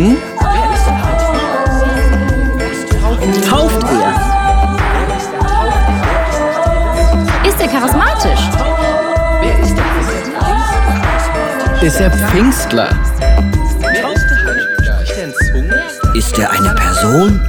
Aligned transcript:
Zungen? 0.00 0.16
Tauft 3.48 3.82
er? 3.82 4.14
Ist 7.46 7.60
er 7.60 7.68
charismatisch? 7.68 8.40
Ist 11.82 12.00
er 12.00 12.10
Pfingstler? 12.10 12.88
Er? 13.82 14.10
Ist 16.14 16.38
er 16.38 16.50
eine 16.50 16.74
Person? 16.74 17.40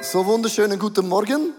So 0.00 0.26
wunderschönen 0.26 0.78
guten 0.78 1.08
Morgen. 1.08 1.52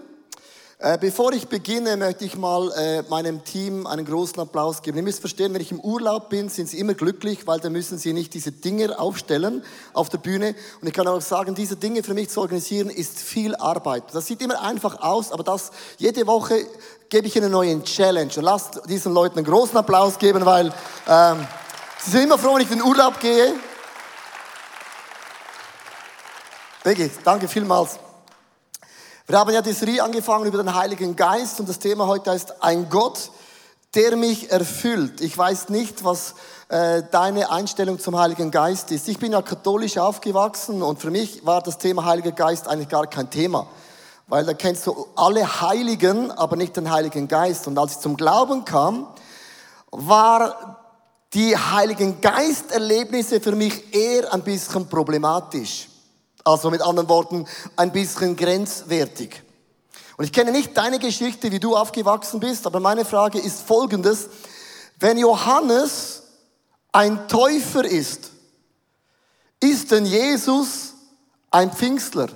Äh, 0.84 0.98
bevor 0.98 1.32
ich 1.32 1.46
beginne, 1.46 1.96
möchte 1.96 2.24
ich 2.24 2.36
mal 2.36 2.72
äh, 2.72 3.02
meinem 3.02 3.44
Team 3.44 3.86
einen 3.86 4.04
großen 4.04 4.40
Applaus 4.40 4.82
geben. 4.82 4.96
Ihr 4.96 5.04
müsst 5.04 5.20
verstehen, 5.20 5.54
wenn 5.54 5.60
ich 5.60 5.70
im 5.70 5.78
Urlaub 5.78 6.28
bin, 6.28 6.48
sind 6.48 6.68
sie 6.68 6.80
immer 6.80 6.94
glücklich, 6.94 7.46
weil 7.46 7.60
dann 7.60 7.70
müssen 7.70 7.98
sie 7.98 8.12
nicht 8.12 8.34
diese 8.34 8.50
Dinger 8.50 8.98
aufstellen 8.98 9.62
auf 9.92 10.08
der 10.08 10.18
Bühne. 10.18 10.56
Und 10.80 10.88
ich 10.88 10.92
kann 10.92 11.06
auch 11.06 11.20
sagen, 11.20 11.54
diese 11.54 11.76
Dinge 11.76 12.02
für 12.02 12.14
mich 12.14 12.30
zu 12.30 12.40
organisieren, 12.40 12.90
ist 12.90 13.20
viel 13.20 13.54
Arbeit. 13.54 14.12
Das 14.12 14.26
sieht 14.26 14.42
immer 14.42 14.60
einfach 14.60 15.00
aus, 15.02 15.30
aber 15.30 15.44
das 15.44 15.70
jede 15.98 16.26
Woche 16.26 16.66
gebe 17.08 17.28
ich 17.28 17.36
ihnen 17.36 17.44
eine 17.44 17.52
neue 17.52 17.80
Challenge. 17.84 18.32
Und 18.34 18.42
lasst 18.42 18.80
diesen 18.88 19.14
Leuten 19.14 19.38
einen 19.38 19.46
großen 19.46 19.76
Applaus 19.76 20.18
geben, 20.18 20.44
weil 20.44 20.74
ähm, 21.08 21.46
sie 22.00 22.10
sind 22.10 22.24
immer 22.24 22.38
froh, 22.38 22.56
wenn 22.56 22.62
ich 22.62 22.72
in 22.72 22.78
den 22.78 22.88
Urlaub 22.88 23.20
gehe. 23.20 23.54
Becky, 26.82 27.08
danke 27.22 27.46
vielmals. 27.46 28.00
Wir 29.28 29.38
haben 29.38 29.54
ja 29.54 29.62
die 29.62 29.72
Serie 29.72 30.02
angefangen 30.02 30.46
über 30.46 30.58
den 30.58 30.74
Heiligen 30.74 31.14
Geist 31.14 31.60
und 31.60 31.68
das 31.68 31.78
Thema 31.78 32.08
heute 32.08 32.32
heißt 32.32 32.60
ein 32.60 32.88
Gott, 32.88 33.30
der 33.94 34.16
mich 34.16 34.50
erfüllt. 34.50 35.20
Ich 35.20 35.38
weiß 35.38 35.68
nicht, 35.68 36.02
was 36.02 36.34
äh, 36.68 37.04
deine 37.08 37.48
Einstellung 37.48 38.00
zum 38.00 38.18
Heiligen 38.18 38.50
Geist 38.50 38.90
ist. 38.90 39.06
Ich 39.06 39.20
bin 39.20 39.30
ja 39.30 39.40
katholisch 39.40 39.96
aufgewachsen 39.96 40.82
und 40.82 41.00
für 41.00 41.12
mich 41.12 41.46
war 41.46 41.62
das 41.62 41.78
Thema 41.78 42.04
Heiliger 42.04 42.32
Geist 42.32 42.66
eigentlich 42.66 42.88
gar 42.88 43.06
kein 43.06 43.30
Thema. 43.30 43.68
Weil 44.26 44.44
da 44.44 44.54
kennst 44.54 44.88
du 44.88 45.06
alle 45.14 45.60
Heiligen, 45.60 46.32
aber 46.32 46.56
nicht 46.56 46.76
den 46.76 46.90
Heiligen 46.90 47.28
Geist. 47.28 47.68
Und 47.68 47.78
als 47.78 47.92
ich 47.92 47.98
zum 48.00 48.16
Glauben 48.16 48.64
kam, 48.64 49.06
war 49.92 50.80
die 51.32 51.56
Heiligen 51.56 52.20
Geist-Erlebnisse 52.20 53.40
für 53.40 53.52
mich 53.52 53.94
eher 53.94 54.32
ein 54.34 54.42
bisschen 54.42 54.88
problematisch. 54.88 55.91
Also 56.44 56.70
mit 56.70 56.82
anderen 56.82 57.08
Worten, 57.08 57.46
ein 57.76 57.92
bisschen 57.92 58.36
grenzwertig. 58.36 59.42
Und 60.16 60.24
ich 60.24 60.32
kenne 60.32 60.52
nicht 60.52 60.76
deine 60.76 60.98
Geschichte, 60.98 61.50
wie 61.52 61.60
du 61.60 61.76
aufgewachsen 61.76 62.40
bist, 62.40 62.66
aber 62.66 62.80
meine 62.80 63.04
Frage 63.04 63.38
ist 63.38 63.62
folgendes. 63.62 64.28
Wenn 64.98 65.18
Johannes 65.18 66.22
ein 66.92 67.26
Täufer 67.28 67.84
ist, 67.84 68.30
ist 69.60 69.90
denn 69.90 70.06
Jesus 70.06 70.94
ein 71.50 71.72
Pfingstler? 71.72 72.26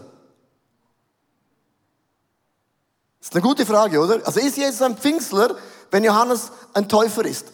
Das 3.27 3.31
ist 3.31 3.35
eine 3.35 3.43
gute 3.43 3.67
Frage, 3.67 4.01
oder? 4.01 4.25
Also 4.25 4.41
ist 4.41 4.57
Jesus 4.57 4.83
ein 4.83 4.97
Pfingstler, 4.97 5.57
wenn 5.91 6.05
Johannes 6.05 6.53
ein 6.75 6.89
Täufer 6.89 7.25
ist? 7.25 7.47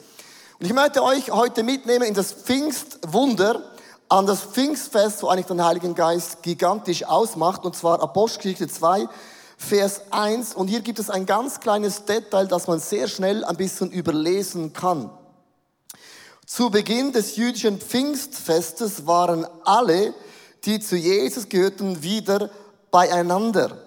Und 0.60 0.66
ich 0.66 0.72
möchte 0.74 1.02
euch 1.02 1.30
heute 1.30 1.62
mitnehmen 1.62 2.04
in 2.04 2.14
das 2.14 2.32
Pfingstwunder, 2.32 3.71
an 4.12 4.26
das 4.26 4.42
Pfingstfest, 4.42 5.22
wo 5.22 5.28
eigentlich 5.28 5.46
den 5.46 5.64
Heiligen 5.64 5.94
Geist 5.94 6.42
gigantisch 6.42 7.04
ausmacht, 7.04 7.64
und 7.64 7.74
zwar 7.74 8.02
Apostelgeschichte 8.02 8.68
2, 8.68 9.08
Vers 9.56 10.02
1. 10.10 10.54
Und 10.54 10.68
hier 10.68 10.82
gibt 10.82 10.98
es 10.98 11.08
ein 11.08 11.24
ganz 11.24 11.60
kleines 11.60 12.04
Detail, 12.04 12.46
das 12.46 12.66
man 12.66 12.78
sehr 12.78 13.08
schnell 13.08 13.42
ein 13.42 13.56
bisschen 13.56 13.90
überlesen 13.90 14.74
kann. 14.74 15.08
Zu 16.44 16.68
Beginn 16.68 17.12
des 17.12 17.36
jüdischen 17.36 17.80
Pfingstfestes 17.80 19.06
waren 19.06 19.46
alle, 19.64 20.12
die 20.66 20.78
zu 20.78 20.94
Jesus 20.94 21.48
gehörten, 21.48 22.02
wieder 22.02 22.50
beieinander. 22.90 23.78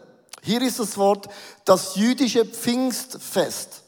Hier 0.41 0.63
ist 0.63 0.79
das 0.79 0.97
Wort 0.97 1.27
das 1.65 1.97
jüdische 1.97 2.45
Pfingstfest. 2.45 3.83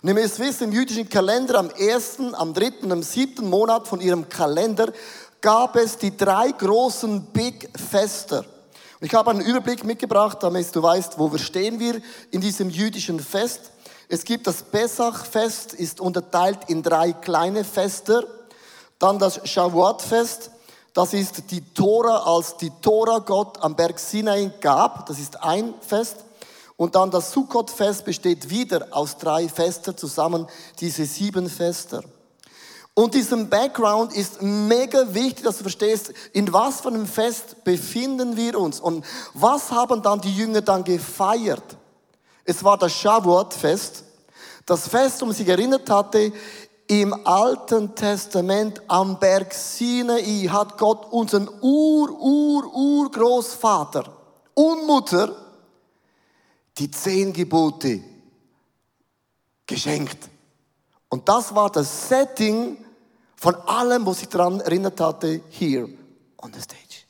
Und 0.00 0.08
ihr 0.08 0.14
müsst 0.14 0.38
wissen, 0.38 0.64
im 0.64 0.72
jüdischen 0.72 1.10
Kalender 1.10 1.58
am 1.58 1.68
ersten, 1.68 2.34
am 2.34 2.54
dritten, 2.54 2.90
am 2.90 3.02
siebten 3.02 3.50
Monat 3.50 3.86
von 3.86 4.00
ihrem 4.00 4.30
Kalender 4.30 4.90
gab 5.42 5.76
es 5.76 5.98
die 5.98 6.16
drei 6.16 6.52
großen 6.52 7.20
Big 7.26 7.68
Fester. 7.76 8.44
Ich 9.00 9.12
habe 9.12 9.32
einen 9.32 9.40
Überblick 9.40 9.84
mitgebracht, 9.84 10.38
damit 10.40 10.74
du 10.74 10.82
weißt, 10.82 11.18
wo 11.18 11.30
wir 11.30 11.40
stehen 11.40 11.80
wir 11.80 12.00
in 12.30 12.40
diesem 12.40 12.70
jüdischen 12.70 13.18
Fest. 13.18 13.72
Es 14.08 14.24
gibt 14.24 14.46
das 14.46 14.62
Pesach-Fest, 14.62 15.74
ist 15.74 16.00
unterteilt 16.00 16.60
in 16.68 16.82
drei 16.82 17.12
kleine 17.12 17.64
Fester. 17.64 18.24
Dann 19.00 19.18
das 19.18 19.40
Shavuot-Fest, 19.48 20.52
das 20.94 21.12
ist 21.14 21.50
die 21.50 21.62
Tora, 21.74 22.18
als 22.18 22.56
die 22.58 22.70
Tora 22.80 23.18
Gott 23.18 23.60
am 23.62 23.74
Berg 23.74 23.98
Sinai 23.98 24.52
gab. 24.60 25.06
Das 25.06 25.18
ist 25.18 25.42
ein 25.42 25.74
Fest. 25.80 26.18
Und 26.76 26.94
dann 26.94 27.10
das 27.10 27.32
Sukkot-Fest 27.32 28.04
besteht 28.04 28.48
wieder 28.48 28.88
aus 28.92 29.16
drei 29.16 29.48
Fester 29.48 29.96
zusammen, 29.96 30.46
diese 30.78 31.04
sieben 31.04 31.48
Fester. 31.48 32.04
Und 32.94 33.14
diesem 33.14 33.48
Background 33.48 34.14
ist 34.14 34.42
mega 34.42 35.14
wichtig, 35.14 35.44
dass 35.44 35.56
du 35.56 35.62
verstehst, 35.62 36.12
in 36.34 36.52
was 36.52 36.82
für 36.82 36.88
einem 36.88 37.06
Fest 37.06 37.64
befinden 37.64 38.36
wir 38.36 38.58
uns 38.58 38.80
und 38.80 39.04
was 39.32 39.70
haben 39.70 40.02
dann 40.02 40.20
die 40.20 40.34
Jünger 40.34 40.60
dann 40.60 40.84
gefeiert. 40.84 41.78
Es 42.44 42.62
war 42.62 42.76
das 42.76 42.92
Shavuot-Fest, 42.92 44.04
das 44.66 44.88
Fest, 44.88 45.22
um 45.22 45.32
sich 45.32 45.48
erinnert 45.48 45.88
hatte, 45.88 46.32
im 46.86 47.26
Alten 47.26 47.94
Testament 47.94 48.82
am 48.88 49.18
Berg 49.18 49.54
Sinai 49.54 50.46
hat 50.50 50.76
Gott 50.76 51.10
unseren 51.10 51.48
Ur, 51.62 52.10
Ur, 52.20 52.74
Urgroßvater 52.74 54.04
und 54.52 54.86
Mutter 54.86 55.34
die 56.76 56.90
zehn 56.90 57.32
Gebote 57.32 58.02
geschenkt. 59.66 60.28
Und 61.12 61.28
das 61.28 61.54
war 61.54 61.68
das 61.68 62.08
Setting 62.08 62.82
von 63.36 63.54
allem, 63.66 64.06
was 64.06 64.22
ich 64.22 64.28
daran 64.28 64.60
erinnert 64.60 64.98
hatte, 64.98 65.42
hier 65.50 65.86
on 66.38 66.50
the 66.54 66.58
stage. 66.62 67.04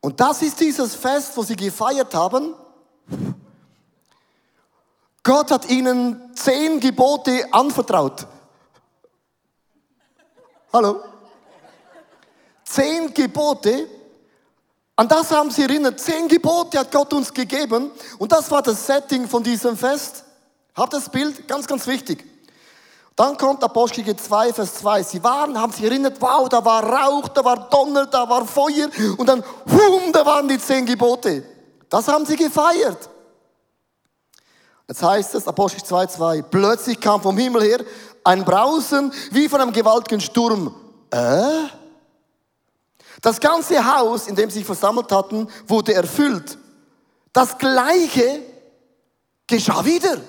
Und 0.00 0.18
das 0.18 0.40
ist 0.40 0.58
dieses 0.58 0.94
Fest, 0.94 1.36
wo 1.36 1.42
sie 1.42 1.54
gefeiert 1.54 2.14
haben. 2.14 2.54
Gott 5.22 5.50
hat 5.50 5.68
ihnen 5.68 6.34
zehn 6.34 6.80
Gebote 6.80 7.46
anvertraut. 7.52 8.26
Hallo? 10.74 11.04
Zehn 12.64 13.14
Gebote. 13.14 13.86
An 14.96 15.06
das 15.06 15.30
haben 15.30 15.52
sie 15.52 15.62
erinnert. 15.62 16.00
Zehn 16.00 16.26
Gebote 16.26 16.80
hat 16.80 16.90
Gott 16.90 17.12
uns 17.12 17.32
gegeben. 17.32 17.92
Und 18.18 18.32
das 18.32 18.50
war 18.50 18.60
das 18.60 18.84
Setting 18.84 19.28
von 19.28 19.44
diesem 19.44 19.76
Fest. 19.76 20.24
Habt 20.74 20.92
das 20.92 21.08
Bild? 21.08 21.46
Ganz, 21.46 21.68
ganz 21.68 21.86
wichtig. 21.86 22.24
Dann 23.14 23.36
kommt 23.36 23.62
Apostel 23.62 24.16
2, 24.16 24.52
Vers 24.52 24.74
2. 24.74 25.04
Sie 25.04 25.22
waren, 25.22 25.56
haben 25.56 25.72
sich 25.72 25.84
erinnert, 25.84 26.20
wow, 26.20 26.48
da 26.48 26.64
war 26.64 26.82
Rauch, 26.82 27.28
da 27.28 27.44
war 27.44 27.70
Donner, 27.70 28.06
da 28.06 28.28
war 28.28 28.44
Feuer. 28.44 28.88
Und 29.16 29.28
dann, 29.28 29.44
hum, 29.70 30.12
da 30.12 30.26
waren 30.26 30.48
die 30.48 30.58
zehn 30.58 30.84
Gebote. 30.84 31.44
Das 31.88 32.08
haben 32.08 32.26
sie 32.26 32.34
gefeiert. 32.34 33.10
Jetzt 34.88 35.02
heißt 35.04 35.36
es, 35.36 35.46
Apostel 35.46 35.84
2, 35.84 36.06
2, 36.06 36.42
plötzlich 36.42 37.00
kam 37.00 37.22
vom 37.22 37.38
Himmel 37.38 37.62
her 37.62 37.78
ein 38.24 38.44
Brausen 38.44 39.12
wie 39.30 39.48
von 39.48 39.60
einem 39.60 39.72
gewaltigen 39.72 40.20
Sturm. 40.20 40.74
Äh? 41.10 41.68
Das 43.20 43.38
ganze 43.38 43.84
Haus, 43.84 44.26
in 44.26 44.34
dem 44.34 44.50
sie 44.50 44.58
sich 44.58 44.66
versammelt 44.66 45.12
hatten, 45.12 45.48
wurde 45.66 45.94
erfüllt. 45.94 46.58
Das 47.32 47.56
Gleiche 47.58 48.42
geschah 49.46 49.84
wieder. 49.84 50.20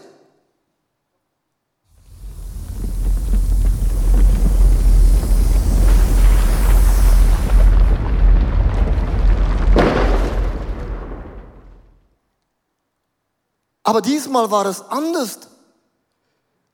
Aber 13.83 14.01
diesmal 14.01 14.49
war 14.49 14.65
es 14.65 14.81
anders. 14.81 15.39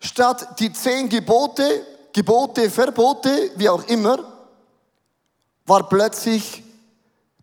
Statt 0.02 0.60
die 0.60 0.74
zehn 0.74 1.10
Gebote, 1.10 1.86
Gebote, 2.12 2.70
Verbote, 2.70 3.52
wie 3.56 3.70
auch 3.70 3.84
immer, 3.86 4.20
war 5.66 5.88
plötzlich 5.88 6.64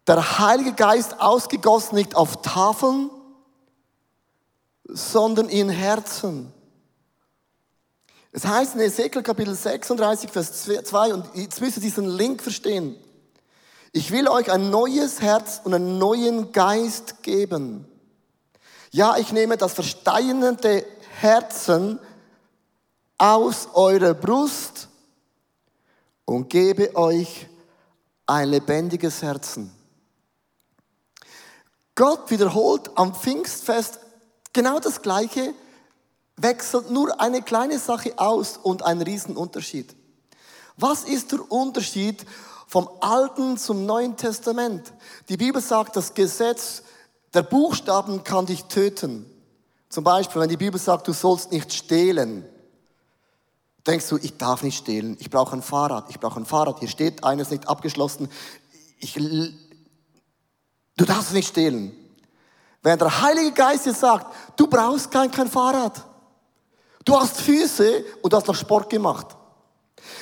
der 0.06 0.38
Heilige 0.38 0.72
Geist 0.72 1.20
ausgegossen, 1.20 1.94
nicht 1.94 2.16
auf 2.16 2.43
Tafeln, 2.43 3.10
sondern 4.84 5.49
in 5.49 5.69
Herzen. 5.69 6.52
Es 8.32 8.44
heißt 8.44 8.75
in 8.75 8.81
Ezekiel 8.81 9.22
Kapitel 9.22 9.54
36, 9.54 10.31
Vers 10.31 10.64
2, 10.64 11.14
und 11.14 11.26
jetzt 11.34 11.61
müsst 11.61 11.76
ihr 11.76 11.82
diesen 11.82 12.08
Link 12.08 12.43
verstehen. 12.43 12.96
Ich 13.93 14.11
will 14.11 14.28
euch 14.28 14.50
ein 14.50 14.70
neues 14.70 15.20
Herz 15.20 15.61
und 15.64 15.75
einen 15.75 15.99
neuen 15.99 16.52
Geist 16.52 17.22
geben. 17.22 17.87
Ja, 18.90 19.16
ich 19.16 19.32
nehme 19.32 19.56
das 19.56 19.75
versteinerte 19.75 20.84
Herzen 21.20 22.00
aus 23.18 23.68
eurer 23.74 24.14
Brust 24.14 24.88
und 26.24 26.48
gebe 26.48 26.94
euch 26.96 27.48
ein 28.26 28.50
lebendiges 28.50 29.22
Herzen. 29.22 29.72
Gott 31.96 32.30
wiederholt 32.30 32.90
am 32.94 33.14
Pfingstfest 33.14 33.98
genau 34.52 34.78
das 34.78 35.02
Gleiche, 35.02 35.52
wechselt 36.36 36.90
nur 36.90 37.20
eine 37.20 37.42
kleine 37.42 37.80
Sache 37.80 38.12
aus 38.18 38.56
und 38.56 38.84
ein 38.84 39.02
Riesenunterschied. 39.02 39.96
Was 40.76 41.02
ist 41.02 41.32
der 41.32 41.50
Unterschied 41.50 42.24
vom 42.68 42.88
Alten 43.00 43.58
zum 43.58 43.84
Neuen 43.84 44.16
Testament? 44.16 44.92
Die 45.28 45.36
Bibel 45.36 45.60
sagt, 45.60 45.96
das 45.96 46.14
Gesetz 46.14 46.84
der 47.34 47.42
Buchstaben 47.42 48.22
kann 48.22 48.46
dich 48.46 48.64
töten. 48.66 49.28
Zum 49.88 50.04
Beispiel, 50.04 50.40
wenn 50.40 50.48
die 50.48 50.56
Bibel 50.56 50.78
sagt, 50.78 51.08
du 51.08 51.12
sollst 51.12 51.50
nicht 51.50 51.72
stehlen, 51.72 52.44
denkst 53.88 54.08
du, 54.11 54.19
ich 54.19 54.37
darf 54.37 54.62
nicht 54.62 54.76
stehlen, 54.76 55.17
ich 55.19 55.31
brauche 55.31 55.56
ein 55.56 55.62
Fahrrad, 55.62 56.11
ich 56.11 56.20
brauche 56.20 56.38
ein 56.38 56.44
Fahrrad, 56.44 56.79
hier 56.79 56.88
steht 56.88 57.25
eines 57.25 57.50
nicht 57.50 57.67
abgeschlossen, 57.67 58.29
ich, 58.99 59.14
du 59.14 61.05
darfst 61.06 61.32
nicht 61.32 61.49
stehlen. 61.49 61.93
Wenn 62.82 62.99
der 62.99 63.23
Heilige 63.23 63.52
Geist 63.52 63.87
dir 63.87 63.94
sagt, 63.94 64.26
du 64.56 64.67
brauchst 64.67 65.11
kein, 65.11 65.31
kein 65.31 65.49
Fahrrad, 65.49 66.05
du 67.05 67.19
hast 67.19 67.40
Füße 67.40 68.05
und 68.20 68.32
du 68.32 68.37
hast 68.37 68.46
noch 68.46 68.55
Sport 68.55 68.90
gemacht. 68.90 69.38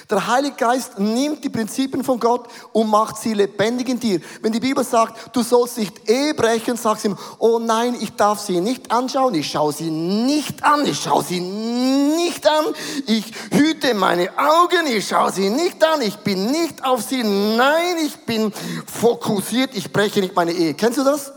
Der 0.08 0.26
Heilige 0.26 0.56
Geist 0.56 0.98
nimmt 0.98 1.42
die 1.42 1.48
Prinzipien 1.48 2.04
von 2.04 2.20
Gott 2.20 2.48
und 2.72 2.88
macht 2.88 3.16
sie 3.18 3.34
lebendig 3.34 3.88
in 3.88 3.98
dir. 3.98 4.20
Wenn 4.40 4.52
die 4.52 4.60
Bibel 4.60 4.84
sagt, 4.84 5.34
du 5.34 5.42
sollst 5.42 5.78
nicht 5.78 6.08
Ehe 6.08 6.32
brechen, 6.34 6.76
sagst 6.76 7.04
du 7.04 7.08
ihm, 7.08 7.18
oh 7.38 7.58
nein, 7.58 7.96
ich 8.00 8.14
darf 8.14 8.40
sie 8.40 8.60
nicht 8.60 8.92
anschauen, 8.92 9.34
ich 9.34 9.50
schaue 9.50 9.72
sie 9.72 9.90
nicht 9.90 10.62
an, 10.62 10.86
ich 10.86 11.00
schaue 11.00 11.24
sie 11.24 11.40
nicht 11.40 12.46
an, 12.46 12.66
ich 13.06 13.32
hüte 13.50 13.94
meine 13.94 14.30
Augen, 14.38 14.86
ich 14.86 15.08
schaue 15.08 15.32
sie 15.32 15.50
nicht 15.50 15.84
an, 15.84 16.00
ich 16.02 16.16
bin 16.18 16.52
nicht 16.52 16.84
auf 16.84 17.02
sie, 17.02 17.24
nein, 17.24 17.96
ich 18.04 18.16
bin 18.26 18.52
fokussiert, 18.86 19.74
ich 19.74 19.92
breche 19.92 20.20
nicht 20.20 20.36
meine 20.36 20.52
Ehe. 20.52 20.74
Kennst 20.74 20.98
du 20.98 21.04
das? 21.04 21.32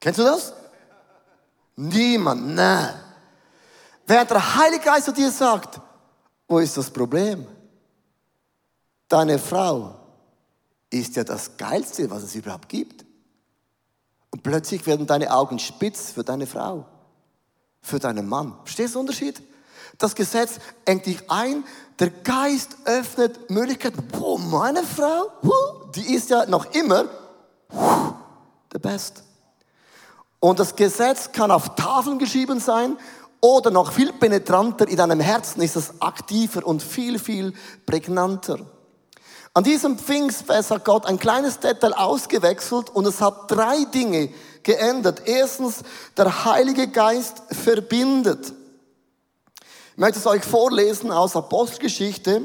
Kennst 0.00 0.18
du 0.18 0.24
das? 0.24 0.54
Niemand, 1.76 2.54
nein. 2.54 2.94
Während 4.06 4.30
der 4.30 4.56
Heilige 4.56 4.84
Geist 4.84 5.04
zu 5.04 5.12
dir 5.12 5.30
sagt, 5.30 5.80
wo 6.50 6.58
ist 6.58 6.76
das 6.76 6.90
Problem? 6.90 7.46
Deine 9.08 9.38
Frau 9.38 9.94
ist 10.90 11.14
ja 11.14 11.22
das 11.22 11.56
Geilste, 11.56 12.10
was 12.10 12.24
es 12.24 12.34
überhaupt 12.34 12.68
gibt. 12.68 13.04
Und 14.30 14.42
plötzlich 14.42 14.84
werden 14.84 15.06
deine 15.06 15.32
Augen 15.32 15.60
spitz 15.60 16.10
für 16.10 16.24
deine 16.24 16.48
Frau, 16.48 16.86
für 17.80 18.00
deinen 18.00 18.28
Mann. 18.28 18.54
Verstehst 18.64 18.94
du 18.94 18.98
den 18.98 19.02
Unterschied? 19.02 19.40
Das 19.98 20.16
Gesetz 20.16 20.58
engt 20.84 21.06
dich 21.06 21.30
ein, 21.30 21.62
der 22.00 22.10
Geist 22.10 22.76
öffnet 22.84 23.48
Möglichkeiten. 23.48 24.08
Boah, 24.08 24.38
meine 24.40 24.82
Frau, 24.82 25.30
die 25.94 26.14
ist 26.14 26.30
ja 26.30 26.46
noch 26.46 26.74
immer 26.74 27.04
der 28.72 28.78
Best. 28.80 29.22
Und 30.40 30.58
das 30.58 30.74
Gesetz 30.74 31.30
kann 31.30 31.52
auf 31.52 31.76
Tafeln 31.76 32.18
geschrieben 32.18 32.58
sein 32.58 32.96
oder 33.40 33.70
noch 33.70 33.92
viel 33.92 34.12
penetranter, 34.12 34.88
in 34.88 34.96
deinem 34.96 35.20
Herzen 35.20 35.62
ist 35.62 35.76
es 35.76 36.00
aktiver 36.00 36.66
und 36.66 36.82
viel, 36.82 37.18
viel 37.18 37.52
prägnanter. 37.86 38.58
An 39.52 39.64
diesem 39.64 39.98
Pfingstfest 39.98 40.70
hat 40.70 40.84
Gott 40.84 41.06
ein 41.06 41.18
kleines 41.18 41.58
Detail 41.58 41.92
ausgewechselt 41.94 42.90
und 42.90 43.06
es 43.06 43.20
hat 43.20 43.50
drei 43.50 43.84
Dinge 43.92 44.30
geändert. 44.62 45.22
Erstens, 45.24 45.82
der 46.16 46.44
Heilige 46.44 46.86
Geist 46.86 47.42
verbindet. 47.50 48.52
Ich 49.92 49.98
möchte 49.98 50.18
es 50.18 50.26
euch 50.26 50.44
vorlesen 50.44 51.10
aus 51.10 51.34
Apostelgeschichte, 51.34 52.42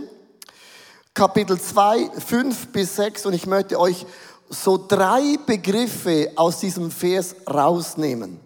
Kapitel 1.14 1.62
2, 1.62 2.10
5 2.26 2.68
bis 2.70 2.96
6 2.96 3.28
und 3.28 3.34
ich 3.34 3.46
möchte 3.46 3.80
euch 3.80 4.06
so 4.50 4.84
drei 4.88 5.38
Begriffe 5.46 6.32
aus 6.36 6.60
diesem 6.60 6.92
Vers 6.92 7.36
rausnehmen. 7.48 8.45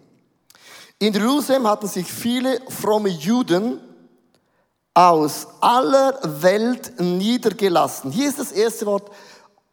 In 1.00 1.14
Jerusalem 1.14 1.66
hatten 1.66 1.88
sich 1.88 2.06
viele 2.06 2.60
fromme 2.68 3.08
Juden 3.08 3.80
aus 4.92 5.46
aller 5.60 6.18
Welt 6.42 7.00
niedergelassen. 7.00 8.12
Hier 8.12 8.28
ist 8.28 8.38
das 8.38 8.52
erste 8.52 8.84
Wort. 8.84 9.10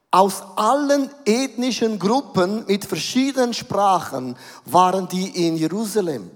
Aus 0.10 0.42
allen 0.56 1.10
ethnischen 1.26 2.00
Gruppen 2.00 2.66
mit 2.66 2.86
verschiedenen 2.86 3.54
Sprachen 3.54 4.38
waren 4.64 5.10
die 5.10 5.48
in 5.48 5.58
Jerusalem. 5.58 6.32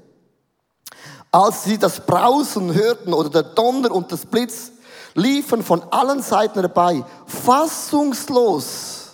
Als 1.32 1.64
sie 1.64 1.78
das 1.78 2.06
Brausen 2.06 2.74
hörten 2.74 3.14
oder 3.14 3.30
der 3.30 3.44
Donner 3.44 3.92
und 3.92 4.12
das 4.12 4.26
Blitz, 4.26 4.74
liefen 5.14 5.64
von 5.64 5.84
allen 5.84 6.22
Seiten 6.22 6.60
herbei, 6.60 7.02
fassungslos. 7.26 9.12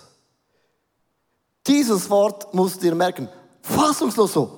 Dieses 1.64 2.10
Wort 2.10 2.52
musst 2.52 2.82
ihr 2.82 2.96
merken. 2.96 3.28
Fassungslos 3.62 4.32
so. 4.32 4.57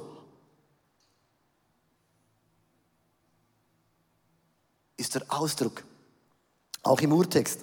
Ist 5.01 5.15
der 5.15 5.23
Ausdruck. 5.29 5.83
Auch 6.83 7.01
im 7.01 7.13
Urtext. 7.13 7.61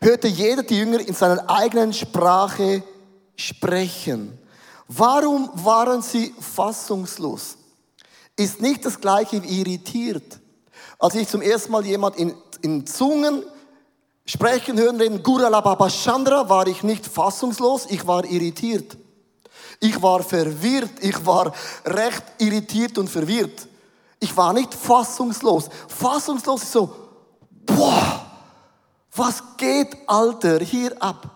Hörte 0.00 0.28
jeder 0.28 0.62
die 0.62 0.78
Jünger 0.78 1.00
in 1.00 1.14
seiner 1.14 1.48
eigenen 1.48 1.92
Sprache 1.92 2.82
sprechen. 3.36 4.38
Warum 4.88 5.50
waren 5.54 6.02
sie 6.02 6.34
fassungslos? 6.38 7.56
Ist 8.36 8.60
nicht 8.60 8.84
das 8.84 9.00
gleiche 9.00 9.42
wie 9.42 9.60
irritiert. 9.60 10.40
Als 10.98 11.14
ich 11.14 11.28
zum 11.28 11.42
ersten 11.42 11.72
Mal 11.72 11.84
jemand 11.84 12.16
in, 12.16 12.34
in 12.60 12.86
Zungen 12.86 13.42
sprechen 14.26 14.78
hören, 14.78 15.00
reden, 15.00 15.22
Guralababa 15.22 15.88
Chandra, 15.88 16.48
war 16.48 16.66
ich 16.66 16.82
nicht 16.82 17.06
fassungslos, 17.06 17.86
ich 17.88 18.06
war 18.06 18.24
irritiert. 18.24 18.96
Ich 19.80 20.00
war 20.00 20.22
verwirrt, 20.22 20.92
ich 21.00 21.24
war 21.26 21.52
recht 21.84 22.22
irritiert 22.38 22.98
und 22.98 23.08
verwirrt. 23.08 23.68
Ich 24.22 24.36
war 24.36 24.52
nicht 24.52 24.72
fassungslos. 24.72 25.68
Fassungslos 25.88 26.62
ist 26.62 26.70
so, 26.70 26.94
boah, 27.66 28.24
was 29.16 29.42
geht, 29.56 29.96
Alter, 30.06 30.60
hier 30.60 30.94
ab? 31.02 31.28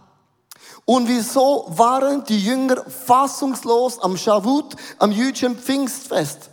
Und 0.84 1.08
wieso 1.08 1.66
waren 1.70 2.22
die 2.22 2.38
Jünger 2.38 2.84
fassungslos 2.88 3.98
am 3.98 4.16
Shavut, 4.16 4.76
am 5.00 5.10
jüdischen 5.10 5.58
Pfingstfest? 5.58 6.50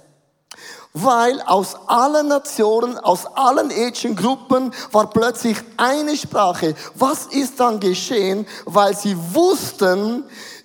Weil 0.94 1.40
aus 1.44 1.76
allen 1.86 2.30
Nationen, 2.30 2.98
aus 2.98 3.28
allen 3.28 3.70
ethnischen 3.70 4.16
Gruppen 4.16 4.74
war 4.92 5.12
plötzlich 5.12 5.58
eine 5.78 6.18
Sprache. 6.18 6.74
Was 6.96 7.28
ist 7.28 7.60
dann 7.60 7.80
geschehen? 7.80 8.48
Weil 8.66 8.98
sie 8.98 9.16
wussten, 9.36 10.24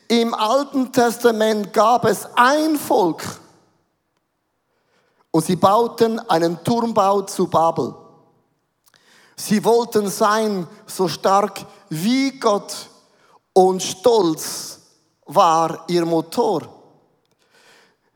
im 0.08 0.32
Alten 0.32 0.90
Testament 0.92 1.74
gab 1.74 2.06
es 2.06 2.26
ein 2.36 2.76
Volk. 2.76 3.22
Und 5.30 5.44
sie 5.44 5.56
bauten 5.56 6.18
einen 6.20 6.62
Turmbau 6.64 7.22
zu 7.22 7.46
Babel. 7.46 7.94
Sie 9.36 9.62
wollten 9.64 10.08
sein 10.08 10.66
so 10.86 11.06
stark 11.06 11.64
wie 11.90 12.38
Gott 12.38 12.74
und 13.52 13.82
stolz 13.82 14.80
war 15.26 15.84
ihr 15.88 16.04
Motor. 16.04 16.62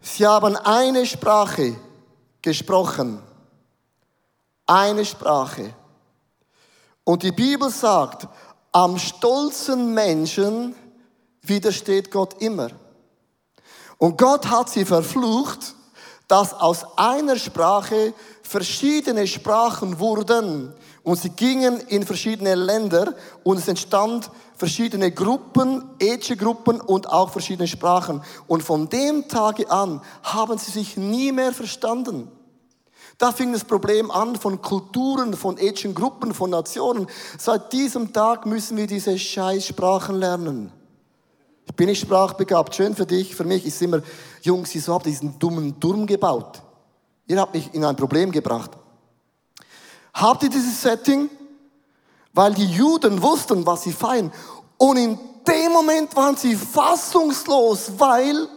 Sie 0.00 0.26
haben 0.26 0.57
eine 0.57 1.07
Sprache 1.07 1.76
gesprochen. 2.40 3.23
Eine 4.66 5.04
Sprache. 5.04 5.75
Und 7.04 7.23
die 7.23 7.33
Bibel 7.33 7.71
sagt, 7.71 8.26
am 8.73 8.99
stolzen 8.99 9.92
Menschen 9.92 10.75
widersteht 11.42 12.11
Gott 12.11 12.40
immer. 12.40 12.71
Und 13.99 14.19
Gott 14.19 14.47
hat 14.49 14.71
sie 14.71 14.85
verflucht, 14.85 15.75
dass 16.32 16.54
aus 16.54 16.86
einer 16.96 17.36
Sprache 17.36 18.14
verschiedene 18.42 19.26
Sprachen 19.26 19.98
wurden 19.98 20.72
und 21.02 21.18
sie 21.20 21.28
gingen 21.28 21.78
in 21.88 22.06
verschiedene 22.06 22.54
Länder 22.54 23.12
und 23.44 23.58
es 23.58 23.68
entstand 23.68 24.30
verschiedene 24.56 25.12
Gruppen, 25.12 25.84
ethische 25.98 26.38
Gruppen 26.38 26.80
und 26.80 27.06
auch 27.06 27.28
verschiedene 27.28 27.68
Sprachen. 27.68 28.22
Und 28.46 28.62
von 28.62 28.88
dem 28.88 29.28
Tage 29.28 29.70
an 29.70 30.00
haben 30.22 30.56
sie 30.56 30.70
sich 30.70 30.96
nie 30.96 31.32
mehr 31.32 31.52
verstanden. 31.52 32.32
Da 33.18 33.30
fing 33.30 33.52
das 33.52 33.64
Problem 33.64 34.10
an 34.10 34.34
von 34.36 34.62
Kulturen, 34.62 35.34
von 35.34 35.58
ethnischen 35.58 35.94
Gruppen, 35.94 36.32
von 36.32 36.48
Nationen. 36.48 37.08
Seit 37.36 37.74
diesem 37.74 38.14
Tag 38.14 38.46
müssen 38.46 38.78
wir 38.78 38.86
diese 38.86 39.18
Scheißsprachen 39.18 40.16
lernen. 40.16 40.72
Bin 41.76 41.88
ich 41.88 42.00
sprachbegabt? 42.00 42.74
Schön 42.74 42.94
für 42.94 43.06
dich. 43.06 43.34
Für 43.34 43.44
mich 43.44 43.64
ist 43.64 43.80
immer, 43.82 44.02
Jungs, 44.42 44.74
wieso 44.74 44.94
habt 44.94 45.06
ihr 45.06 45.12
diesen 45.12 45.38
dummen 45.38 45.78
Turm 45.80 46.06
gebaut? 46.06 46.62
Ihr 47.26 47.40
habt 47.40 47.54
mich 47.54 47.72
in 47.72 47.84
ein 47.84 47.96
Problem 47.96 48.30
gebracht. 48.30 48.72
Habt 50.12 50.42
ihr 50.42 50.50
dieses 50.50 50.82
Setting? 50.82 51.30
Weil 52.34 52.54
die 52.54 52.66
Juden 52.66 53.22
wussten, 53.22 53.64
was 53.64 53.82
sie 53.82 53.92
feiern. 53.92 54.32
Und 54.76 54.96
in 54.96 55.18
dem 55.46 55.72
Moment 55.72 56.14
waren 56.16 56.36
sie 56.36 56.56
fassungslos, 56.56 57.92
weil 57.98 58.48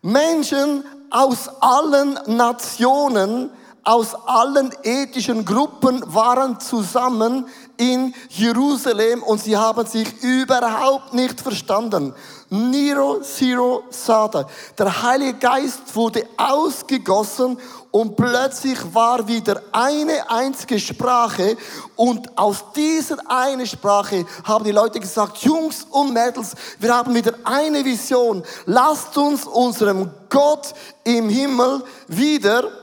Menschen 0.00 0.84
aus 1.10 1.48
allen 1.60 2.18
Nationen, 2.26 3.50
aus 3.84 4.14
allen 4.14 4.70
ethischen 4.82 5.44
Gruppen 5.44 6.02
waren 6.06 6.58
zusammen 6.60 7.46
in 7.76 8.14
Jerusalem 8.28 9.22
und 9.22 9.40
sie 9.40 9.56
haben 9.56 9.86
sich 9.86 10.22
überhaupt 10.22 11.14
nicht 11.14 11.40
verstanden. 11.40 12.14
Nero 12.50 13.20
Zero 13.22 13.84
Sada. 13.88 14.46
Der 14.78 15.02
Heilige 15.02 15.38
Geist 15.38 15.94
wurde 15.94 16.26
ausgegossen 16.36 17.58
und 17.90 18.14
plötzlich 18.16 18.78
war 18.92 19.26
wieder 19.26 19.62
eine 19.72 20.30
einzige 20.30 20.78
Sprache 20.78 21.56
und 21.96 22.36
aus 22.36 22.64
dieser 22.76 23.16
eine 23.26 23.66
Sprache 23.66 24.26
haben 24.44 24.64
die 24.64 24.72
Leute 24.72 25.00
gesagt, 25.00 25.38
Jungs 25.38 25.86
und 25.90 26.12
Mädels, 26.12 26.54
wir 26.78 26.94
haben 26.94 27.14
wieder 27.14 27.34
eine 27.44 27.84
Vision. 27.84 28.42
Lasst 28.66 29.16
uns 29.16 29.46
unserem 29.46 30.10
Gott 30.28 30.74
im 31.04 31.28
Himmel 31.28 31.82
wieder 32.08 32.81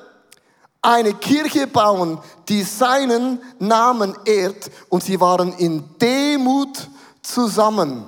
eine 0.81 1.13
Kirche 1.13 1.67
bauen, 1.67 2.19
die 2.47 2.63
seinen 2.63 3.41
Namen 3.59 4.15
ehrt 4.25 4.71
und 4.89 5.03
sie 5.03 5.19
waren 5.19 5.53
in 5.53 5.83
Demut 5.99 6.87
zusammen. 7.21 8.05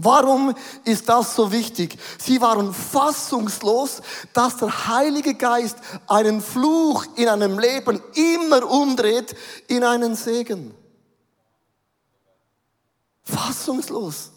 Warum 0.00 0.54
ist 0.84 1.08
das 1.08 1.34
so 1.34 1.50
wichtig? 1.50 1.98
Sie 2.18 2.40
waren 2.40 2.72
fassungslos, 2.72 4.00
dass 4.32 4.56
der 4.58 4.86
Heilige 4.86 5.34
Geist 5.34 5.76
einen 6.06 6.40
Fluch 6.40 7.04
in 7.16 7.28
einem 7.28 7.58
Leben 7.58 8.00
immer 8.14 8.64
umdreht 8.70 9.34
in 9.66 9.82
einen 9.82 10.14
Segen. 10.14 10.72
Fassungslos. 13.24 14.30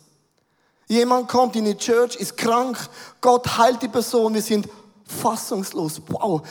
Jemand 0.87 1.29
kommt 1.29 1.55
in 1.55 1.65
die 1.65 1.77
Church, 1.77 2.15
ist 2.15 2.35
krank, 2.35 2.77
Gott 3.21 3.57
heilt 3.57 3.81
die 3.83 3.87
Person, 3.87 4.33
wir 4.33 4.41
sind 4.41 4.67
fassungslos. 5.11 6.01
Wow, 6.07 6.41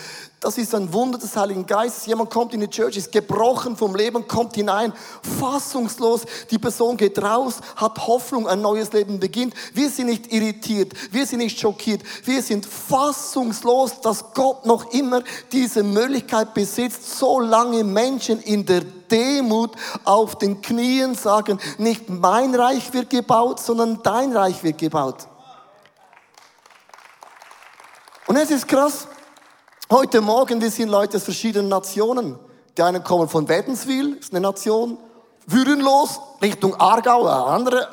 das 0.40 0.56
ist 0.58 0.74
ein 0.74 0.92
Wunder 0.92 1.18
des 1.18 1.36
Heiligen 1.36 1.66
Geistes. 1.66 2.06
Jemand 2.06 2.30
kommt 2.30 2.54
in 2.54 2.60
die 2.60 2.68
Church, 2.68 2.96
ist 2.96 3.12
gebrochen 3.12 3.76
vom 3.76 3.94
Leben, 3.94 4.26
kommt 4.26 4.54
hinein, 4.54 4.92
fassungslos. 5.38 6.22
Die 6.50 6.58
Person 6.58 6.96
geht 6.96 7.20
raus, 7.22 7.60
hat 7.76 8.06
Hoffnung, 8.06 8.48
ein 8.48 8.60
neues 8.60 8.92
Leben 8.92 9.20
beginnt. 9.20 9.54
Wir 9.74 9.90
sind 9.90 10.06
nicht 10.06 10.32
irritiert, 10.32 10.92
wir 11.12 11.26
sind 11.26 11.38
nicht 11.38 11.58
schockiert, 11.58 12.02
wir 12.24 12.42
sind 12.42 12.66
fassungslos, 12.66 14.00
dass 14.00 14.32
Gott 14.34 14.64
noch 14.66 14.92
immer 14.92 15.22
diese 15.52 15.82
Möglichkeit 15.82 16.54
besitzt, 16.54 17.18
so 17.18 17.40
lange 17.40 17.84
Menschen 17.84 18.40
in 18.40 18.64
der 18.64 18.82
Demut 19.10 19.72
auf 20.04 20.38
den 20.38 20.62
Knien 20.62 21.14
sagen, 21.14 21.58
nicht 21.78 22.08
mein 22.08 22.54
Reich 22.54 22.92
wird 22.92 23.10
gebaut, 23.10 23.60
sondern 23.60 24.02
dein 24.02 24.34
Reich 24.34 24.62
wird 24.62 24.78
gebaut. 24.78 25.26
Und 28.30 28.36
es 28.36 28.52
ist 28.52 28.68
krass, 28.68 29.08
heute 29.90 30.20
Morgen, 30.20 30.60
wir 30.60 30.70
sind 30.70 30.88
Leute 30.88 31.16
aus 31.16 31.24
verschiedenen 31.24 31.66
Nationen. 31.66 32.38
Die 32.78 32.82
einen 32.84 33.02
kommen 33.02 33.28
von 33.28 33.48
Wädenswil, 33.48 34.18
ist 34.20 34.32
eine 34.32 34.40
Nation, 34.40 34.98
Würenlos, 35.48 36.20
Richtung 36.40 36.76
Aargau, 36.76 37.26
andere. 37.26 37.88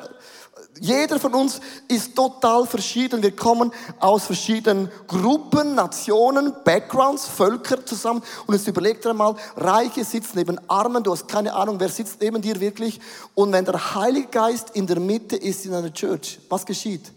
Jeder 0.78 1.18
von 1.18 1.34
uns 1.34 1.60
ist 1.88 2.14
total 2.14 2.68
verschieden. 2.68 3.20
Wir 3.20 3.34
kommen 3.34 3.72
aus 3.98 4.26
verschiedenen 4.26 4.92
Gruppen, 5.08 5.74
Nationen, 5.74 6.54
Backgrounds, 6.62 7.26
Völker 7.26 7.84
zusammen. 7.84 8.22
Und 8.46 8.54
jetzt 8.54 8.68
überlegt 8.68 9.04
dir 9.04 9.14
mal, 9.14 9.34
Reiche 9.56 10.04
sitzen 10.04 10.36
neben 10.36 10.60
Armen, 10.70 11.02
du 11.02 11.10
hast 11.10 11.26
keine 11.26 11.52
Ahnung, 11.52 11.80
wer 11.80 11.88
sitzt 11.88 12.20
neben 12.20 12.40
dir 12.40 12.60
wirklich. 12.60 13.00
Und 13.34 13.50
wenn 13.50 13.64
der 13.64 13.96
Heilige 13.96 14.28
Geist 14.28 14.70
in 14.74 14.86
der 14.86 15.00
Mitte 15.00 15.34
ist 15.34 15.66
in 15.66 15.74
einer 15.74 15.92
Church, 15.92 16.38
was 16.48 16.64
geschieht? 16.64 17.10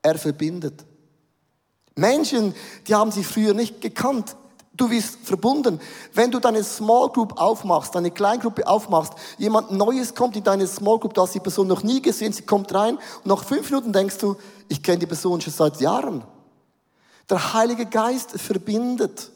Er 0.00 0.18
verbindet. 0.18 0.86
Menschen, 1.94 2.54
die 2.86 2.94
haben 2.94 3.10
sich 3.10 3.26
früher 3.26 3.54
nicht 3.54 3.80
gekannt. 3.80 4.36
Du 4.80 4.88
bist 4.88 5.18
verbunden. 5.24 5.78
Wenn 6.14 6.30
du 6.30 6.38
deine 6.38 6.64
Small 6.64 7.10
Group 7.10 7.38
aufmachst, 7.38 7.94
deine 7.94 8.10
Kleingruppe 8.10 8.66
aufmachst, 8.66 9.12
jemand 9.36 9.72
Neues 9.72 10.14
kommt 10.14 10.36
in 10.36 10.44
deine 10.44 10.66
Small 10.66 10.98
Group, 10.98 11.12
du 11.12 11.20
hast 11.20 11.34
die 11.34 11.40
Person 11.40 11.66
noch 11.66 11.82
nie 11.82 12.00
gesehen, 12.00 12.32
sie 12.32 12.44
kommt 12.44 12.72
rein 12.72 12.96
und 12.96 13.26
nach 13.26 13.44
fünf 13.44 13.68
Minuten 13.70 13.92
denkst 13.92 14.18
du, 14.18 14.36
ich 14.68 14.82
kenne 14.82 14.98
die 14.98 15.06
Person 15.06 15.40
schon 15.40 15.52
seit 15.52 15.80
Jahren. 15.80 16.24
Der 17.28 17.52
Heilige 17.52 17.84
Geist 17.84 18.30
verbindet. 18.40 19.30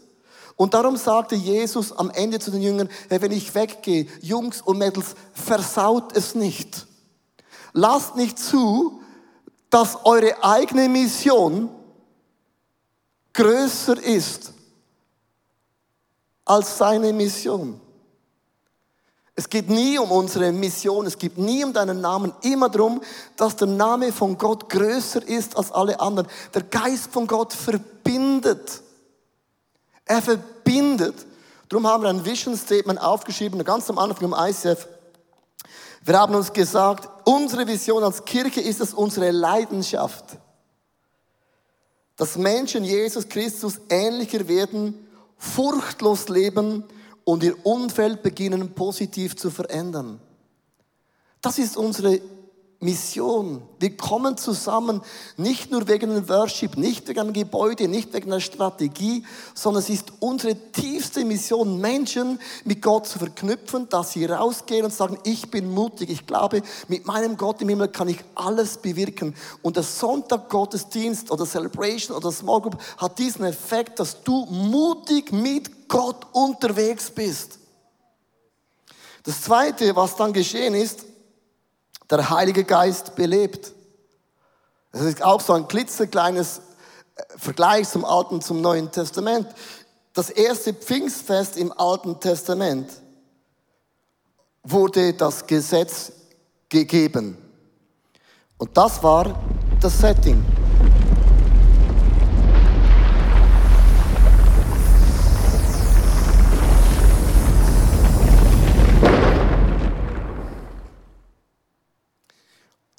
Und 0.57 0.73
darum 0.73 0.97
sagte 0.97 1.35
Jesus 1.35 1.93
am 1.93 2.11
Ende 2.11 2.39
zu 2.39 2.51
den 2.51 2.63
Jüngern, 2.63 2.89
hey, 3.09 3.21
wenn 3.21 3.33
ich 3.33 3.55
weggehe, 3.55 4.07
Jungs 4.23 4.63
und 4.63 4.79
Mädels, 4.79 5.15
versaut 5.33 6.17
es 6.17 6.35
nicht. 6.35 6.87
Lasst 7.73 8.15
nicht 8.17 8.39
zu, 8.39 9.01
dass 9.69 10.05
eure 10.05 10.43
eigene 10.45 10.89
Mission 10.89 11.69
größer 13.35 14.03
ist 14.03 14.53
als 16.45 16.79
seine 16.79 17.13
Mission. 17.13 17.81
Es 19.37 19.49
geht 19.49 19.69
nie 19.69 19.99
um 19.99 20.13
unsere 20.13 20.53
Mission, 20.53 21.07
es 21.07 21.19
geht 21.19 21.37
nie 21.37 21.65
um 21.65 21.73
deinen 21.73 22.01
Namen, 22.01 22.33
immer 22.43 22.69
darum, 22.69 23.03
dass 23.37 23.57
der 23.57 23.67
Name 23.67 24.13
von 24.13 24.39
Gott 24.39 24.69
größer 24.69 25.27
ist 25.27 25.57
als 25.57 25.73
alle 25.73 25.99
anderen. 25.99 26.29
Der 26.55 26.63
Geist 26.63 27.11
von 27.11 27.27
Gott 27.27 27.53
verbindet. 27.53 28.81
Er 30.05 30.23
verbindet. 30.23 31.27
Darum 31.69 31.87
haben 31.87 32.05
wir 32.05 32.11
ein 32.11 32.25
Vision 32.25 32.57
Statement 32.57 33.01
aufgeschrieben, 33.01 33.65
ganz 33.65 33.91
am 33.91 33.99
Anfang 33.99 34.33
im 34.33 34.37
ICF. 34.39 34.87
Wir 36.05 36.19
haben 36.19 36.35
uns 36.35 36.53
gesagt, 36.53 37.09
unsere 37.25 37.67
Vision 37.67 38.05
als 38.05 38.25
Kirche 38.25 38.61
ist 38.61 38.81
es 38.81 38.95
unsere 38.95 39.33
Leidenschaft 39.33 40.39
dass 42.17 42.37
Menschen 42.37 42.85
Jesus 42.85 43.29
Christus 43.29 43.81
ähnlicher 43.89 44.47
werden, 44.49 44.95
furchtlos 45.37 46.29
leben 46.29 46.85
und 47.25 47.43
ihr 47.43 47.67
Umfeld 47.67 48.23
beginnen 48.23 48.75
positiv 48.75 49.37
zu 49.37 49.51
verändern. 49.51 50.21
Das 51.41 51.59
ist 51.59 51.77
unsere 51.77 52.21
Mission. 52.85 53.63
Wir 53.81 53.97
kommen 53.97 54.37
zusammen 54.37 55.01
nicht 55.37 55.71
nur 55.71 55.89
wegen 55.89 56.11
einem 56.11 56.29
Worship, 56.29 56.77
nicht 56.77 57.09
wegen 57.09 57.21
einem 57.21 57.33
Gebäude, 57.33 57.89
nicht 57.89 58.13
wegen 58.13 58.31
einer 58.31 58.41
Strategie, 58.41 59.25
sondern 59.55 59.83
es 59.83 59.89
ist 59.89 60.13
unsere 60.21 60.55
tiefste 60.73 61.25
Mission, 61.25 61.81
Menschen 61.81 62.39
mit 62.65 62.83
Gott 62.83 63.07
zu 63.07 63.19
verknüpfen, 63.19 63.89
dass 63.89 64.13
sie 64.13 64.27
rausgehen 64.27 64.85
und 64.85 64.93
sagen, 64.93 65.19
ich 65.25 65.51
bin 65.51 65.73
mutig, 65.73 66.11
ich 66.11 66.27
glaube, 66.27 66.63
mit 66.89 67.07
meinem 67.07 67.37
Gott 67.37 67.63
im 67.63 67.71
Himmel 67.71 67.89
kann 67.89 68.09
ich 68.09 68.19
alles 68.35 68.77
bewirken. 68.77 69.35
Und 69.63 69.77
der 69.77 69.83
Sonntag 69.83 70.51
Gottesdienst 70.51 71.31
oder 71.31 71.47
Celebration 71.47 72.17
oder 72.17 72.31
Small 72.31 72.61
Group 72.61 72.79
hat 72.99 73.19
diesen 73.19 73.45
Effekt, 73.45 73.99
dass 73.99 74.23
du 74.23 74.45
mutig 74.47 75.33
mit 75.33 75.89
Gott 75.89 76.27
unterwegs 76.33 77.11
bist. 77.11 77.59
Das 79.23 79.41
zweite, 79.41 79.97
was 79.97 80.17
dann 80.17 80.35
geschehen 80.35 80.75
ist, 80.75 81.07
der 82.11 82.31
Heilige 82.31 82.65
Geist 82.65 83.15
belebt. 83.15 83.73
Das 84.93 85.03
ist 85.03 85.23
auch 85.23 85.41
so 85.41 85.53
ein 85.53 85.67
klitzekleines 85.67 86.61
äh, 87.17 87.23
Vergleich 87.37 87.89
zum 87.89 88.05
Alten, 88.05 88.41
zum 88.41 88.61
Neuen 88.61 88.91
Testament. 88.91 89.49
Das 90.13 90.31
erste 90.31 90.73
Pfingstfest 90.73 91.57
im 91.57 91.73
Alten 91.73 92.21
Testament 92.21 92.91
wurde 94.63 95.13
das 95.13 95.47
Gesetz 95.47 96.13
gegeben. 96.69 97.37
Und 98.59 98.77
das 98.77 99.03
war 99.03 99.39
das 99.81 99.99
Setting. 99.99 100.64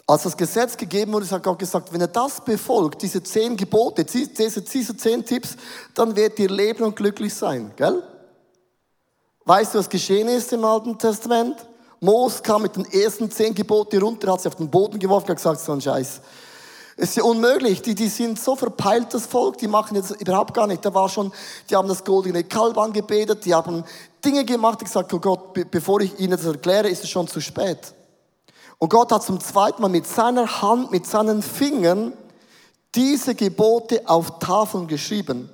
Als 0.07 0.23
das 0.23 0.37
Gesetz 0.37 0.77
gegeben 0.77 1.13
wurde, 1.13 1.29
hat 1.31 1.41
Gott 1.41 1.57
gesagt, 1.57 1.91
wenn 1.91 2.01
ihr 2.01 2.07
das 2.07 2.39
befolgt, 2.43 3.01
diese 3.01 3.23
zehn 3.23 3.57
Gebote, 3.57 4.05
diese, 4.05 4.61
diese 4.61 4.95
zehn 4.95 5.25
Tipps, 5.25 5.55
dann 5.95 6.15
werdet 6.15 6.37
ihr 6.39 6.49
leben 6.49 6.83
und 6.83 6.95
glücklich 6.95 7.33
sein, 7.33 7.71
gell? 7.75 8.03
Weißt 9.45 9.73
du, 9.73 9.79
was 9.79 9.89
geschehen 9.89 10.27
ist 10.27 10.53
im 10.53 10.63
Alten 10.63 10.97
Testament? 10.97 11.55
Mos 11.99 12.41
kam 12.41 12.63
mit 12.63 12.75
den 12.75 12.85
ersten 12.85 13.31
zehn 13.31 13.53
Geboten 13.55 14.01
runter, 14.01 14.31
hat 14.31 14.41
sie 14.41 14.47
auf 14.47 14.55
den 14.55 14.69
Boden 14.69 14.99
geworfen 14.99 15.29
und 15.29 15.35
gesagt, 15.35 15.59
so 15.59 15.71
ein 15.71 15.81
Scheiß. 15.81 16.21
Es 16.97 17.09
ist 17.09 17.17
ja 17.17 17.23
unmöglich. 17.23 17.81
Die, 17.81 17.95
die 17.95 18.07
sind 18.07 18.39
so 18.39 18.55
verpeilt, 18.55 19.13
das 19.13 19.25
Volk, 19.25 19.57
die 19.57 19.67
machen 19.67 19.95
jetzt 19.95 20.11
überhaupt 20.21 20.53
gar 20.53 20.67
nicht. 20.67 20.85
Da 20.85 20.93
war 20.93 21.09
schon, 21.09 21.31
die 21.69 21.75
haben 21.75 21.87
das 21.87 22.03
goldene 22.03 22.43
Kalb 22.43 22.77
angebetet, 22.77 23.43
die 23.45 23.53
haben 23.53 23.83
Dinge 24.23 24.45
gemacht, 24.45 24.79
ich 24.81 24.87
gesagt, 24.87 25.13
oh 25.13 25.19
Gott, 25.19 25.53
bevor 25.71 25.99
ich 26.01 26.17
ihnen 26.19 26.31
das 26.31 26.45
erkläre, 26.45 26.89
ist 26.89 27.03
es 27.03 27.09
schon 27.09 27.27
zu 27.27 27.41
spät. 27.41 27.93
Und 28.77 28.89
Gott 28.89 29.11
hat 29.11 29.23
zum 29.23 29.39
zweiten 29.39 29.81
Mal 29.81 29.89
mit 29.89 30.05
seiner 30.05 30.61
Hand, 30.61 30.91
mit 30.91 31.07
seinen 31.07 31.41
Fingern 31.41 32.13
diese 32.93 33.35
Gebote 33.35 34.01
auf 34.05 34.39
Tafeln 34.39 34.87
geschrieben. 34.87 35.49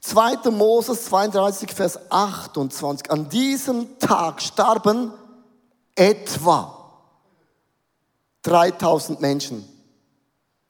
2. 0.00 0.50
Moses 0.50 1.06
32, 1.06 1.72
Vers 1.72 1.98
28. 2.10 3.10
An 3.10 3.28
diesem 3.28 3.98
Tag 3.98 4.40
starben 4.40 5.12
etwa 5.94 6.74
3000 8.42 9.20
Menschen. 9.20 9.68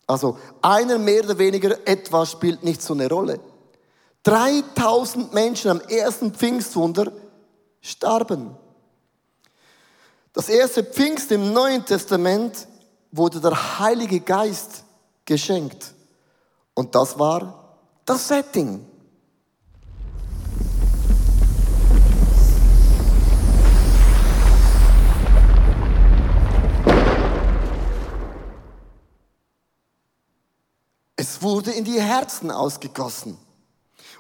Also 0.07 0.39
einer 0.63 0.99
mehr 0.99 1.23
oder 1.25 1.37
weniger 1.39 1.87
etwa 1.87 2.25
spielt 2.25 2.65
nicht 2.65 2.81
so 2.81 2.95
eine 2.95 3.09
Rolle. 3.09 3.41
3000 4.23 5.35
Menschen 5.35 5.71
am 5.71 5.81
ersten 5.81 6.33
Pfingstwunder 6.33 7.13
starben. 7.81 8.57
Das 10.39 10.49
erste 10.49 10.85
Pfingst 10.85 11.33
im 11.33 11.53
Neuen 11.53 11.85
Testament 11.85 12.69
wurde 13.11 13.41
der 13.41 13.81
Heilige 13.81 14.21
Geist 14.21 14.85
geschenkt. 15.25 15.93
Und 16.75 16.95
das 16.95 17.19
war 17.19 17.77
das 18.05 18.29
Setting. 18.29 18.87
Es 31.17 31.43
wurde 31.43 31.73
in 31.73 31.85
die 31.85 32.01
Herzen 32.01 32.53
ausgegossen. 32.53 33.37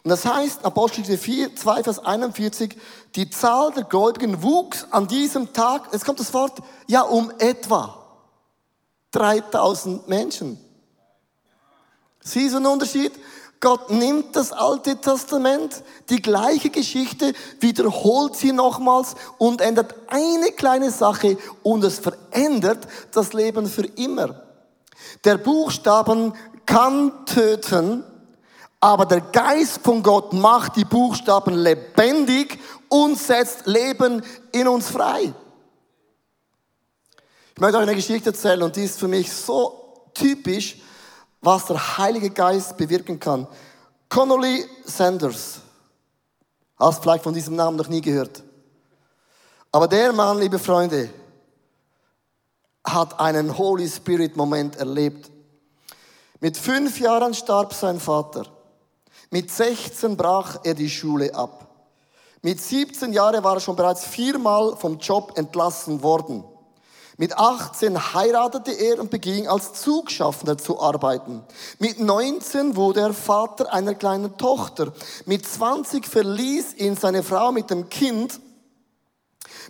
Und 0.08 0.12
das 0.12 0.24
heißt, 0.24 0.64
Apostel 0.64 1.04
2, 1.04 1.82
Vers 1.82 1.98
41, 1.98 2.74
die 3.14 3.28
Zahl 3.28 3.72
der 3.72 3.84
Gläubigen 3.84 4.42
wuchs 4.42 4.86
an 4.90 5.06
diesem 5.06 5.52
Tag, 5.52 5.88
es 5.92 6.02
kommt 6.02 6.18
das 6.18 6.32
Wort, 6.32 6.60
ja, 6.86 7.02
um 7.02 7.30
etwa 7.38 8.06
3000 9.10 10.08
Menschen. 10.08 10.58
Siehst 12.24 12.54
du 12.54 12.56
einen 12.56 12.68
Unterschied? 12.68 13.12
Gott 13.60 13.90
nimmt 13.90 14.34
das 14.34 14.50
Alte 14.50 14.96
Testament, 14.96 15.82
die 16.08 16.22
gleiche 16.22 16.70
Geschichte, 16.70 17.34
wiederholt 17.60 18.34
sie 18.34 18.52
nochmals 18.52 19.14
und 19.36 19.60
ändert 19.60 19.94
eine 20.06 20.52
kleine 20.52 20.90
Sache 20.90 21.36
und 21.62 21.84
es 21.84 21.98
verändert 21.98 22.88
das 23.12 23.34
Leben 23.34 23.66
für 23.66 23.84
immer. 23.84 24.40
Der 25.26 25.36
Buchstaben 25.36 26.32
kann 26.64 27.26
töten, 27.26 28.04
aber 28.80 29.06
der 29.06 29.20
Geist 29.20 29.80
von 29.82 30.02
Gott 30.02 30.32
macht 30.32 30.76
die 30.76 30.85
Buchstaben 30.85 31.54
lebendig 31.54 32.58
und 32.88 33.18
setzt 33.18 33.66
Leben 33.66 34.23
in 34.52 34.68
uns 34.68 34.88
frei. 34.88 35.32
Ich 37.54 37.61
möchte 37.61 37.76
euch 37.76 37.82
eine 37.82 37.94
Geschichte 37.97 38.30
erzählen 38.30 38.62
und 38.62 38.76
die 38.76 38.85
ist 38.85 39.00
für 39.00 39.08
mich 39.08 39.32
so 39.32 40.11
typisch, 40.14 40.78
was 41.40 41.66
der 41.66 41.99
Heilige 41.99 42.30
Geist 42.30 42.76
bewirken 42.76 43.18
kann. 43.18 43.49
Connolly 44.08 44.64
Sanders. 44.85 45.61
Hast 46.78 47.02
vielleicht 47.02 47.25
von 47.25 47.35
diesem 47.35 47.56
Namen 47.56 47.76
noch 47.76 47.88
nie 47.88 48.00
gehört. 48.00 48.44
Aber 49.73 49.88
der 49.88 50.12
Mann, 50.12 50.38
liebe 50.38 50.58
Freunde, 50.58 51.11
hat 52.87 53.18
einen 53.18 53.58
Holy 53.58 53.88
Spirit 53.88 54.37
Moment 54.37 54.76
erlebt. 54.76 55.30
Mit 56.40 56.56
fünf 56.56 57.00
Jahren 57.00 57.35
starb 57.35 57.75
sein 57.75 57.99
Vater. 57.99 58.47
Mit 59.30 59.50
16 59.50 60.16
brach 60.16 60.61
er 60.64 60.74
die 60.74 60.88
Schule 60.88 61.35
ab. 61.35 61.66
Mit 62.40 62.61
17 62.61 63.12
Jahren 63.12 63.42
war 63.44 63.55
er 63.55 63.61
schon 63.61 63.76
bereits 63.76 64.05
viermal 64.05 64.76
vom 64.76 64.98
Job 64.98 65.33
entlassen 65.37 66.02
worden. 66.02 66.44
Mit 67.20 67.37
18 67.37 68.14
heiratete 68.14 68.70
er 68.70 69.00
und 69.00 69.11
beging 69.11 69.48
als 69.48 69.72
Zugschaffner 69.74 70.57
zu 70.57 70.81
arbeiten. 70.81 71.42
Mit 71.81 71.98
19 71.98 72.76
wurde 72.76 73.00
er 73.00 73.12
Vater 73.12 73.72
einer 73.72 73.94
kleinen 73.94 74.38
Tochter. 74.38 74.92
Mit 75.26 75.44
20 75.44 76.07
verließ 76.07 76.74
ihn 76.76 76.96
seine 76.96 77.24
Frau 77.24 77.50
mit 77.50 77.70
dem 77.70 77.88
Kind. 77.88 78.38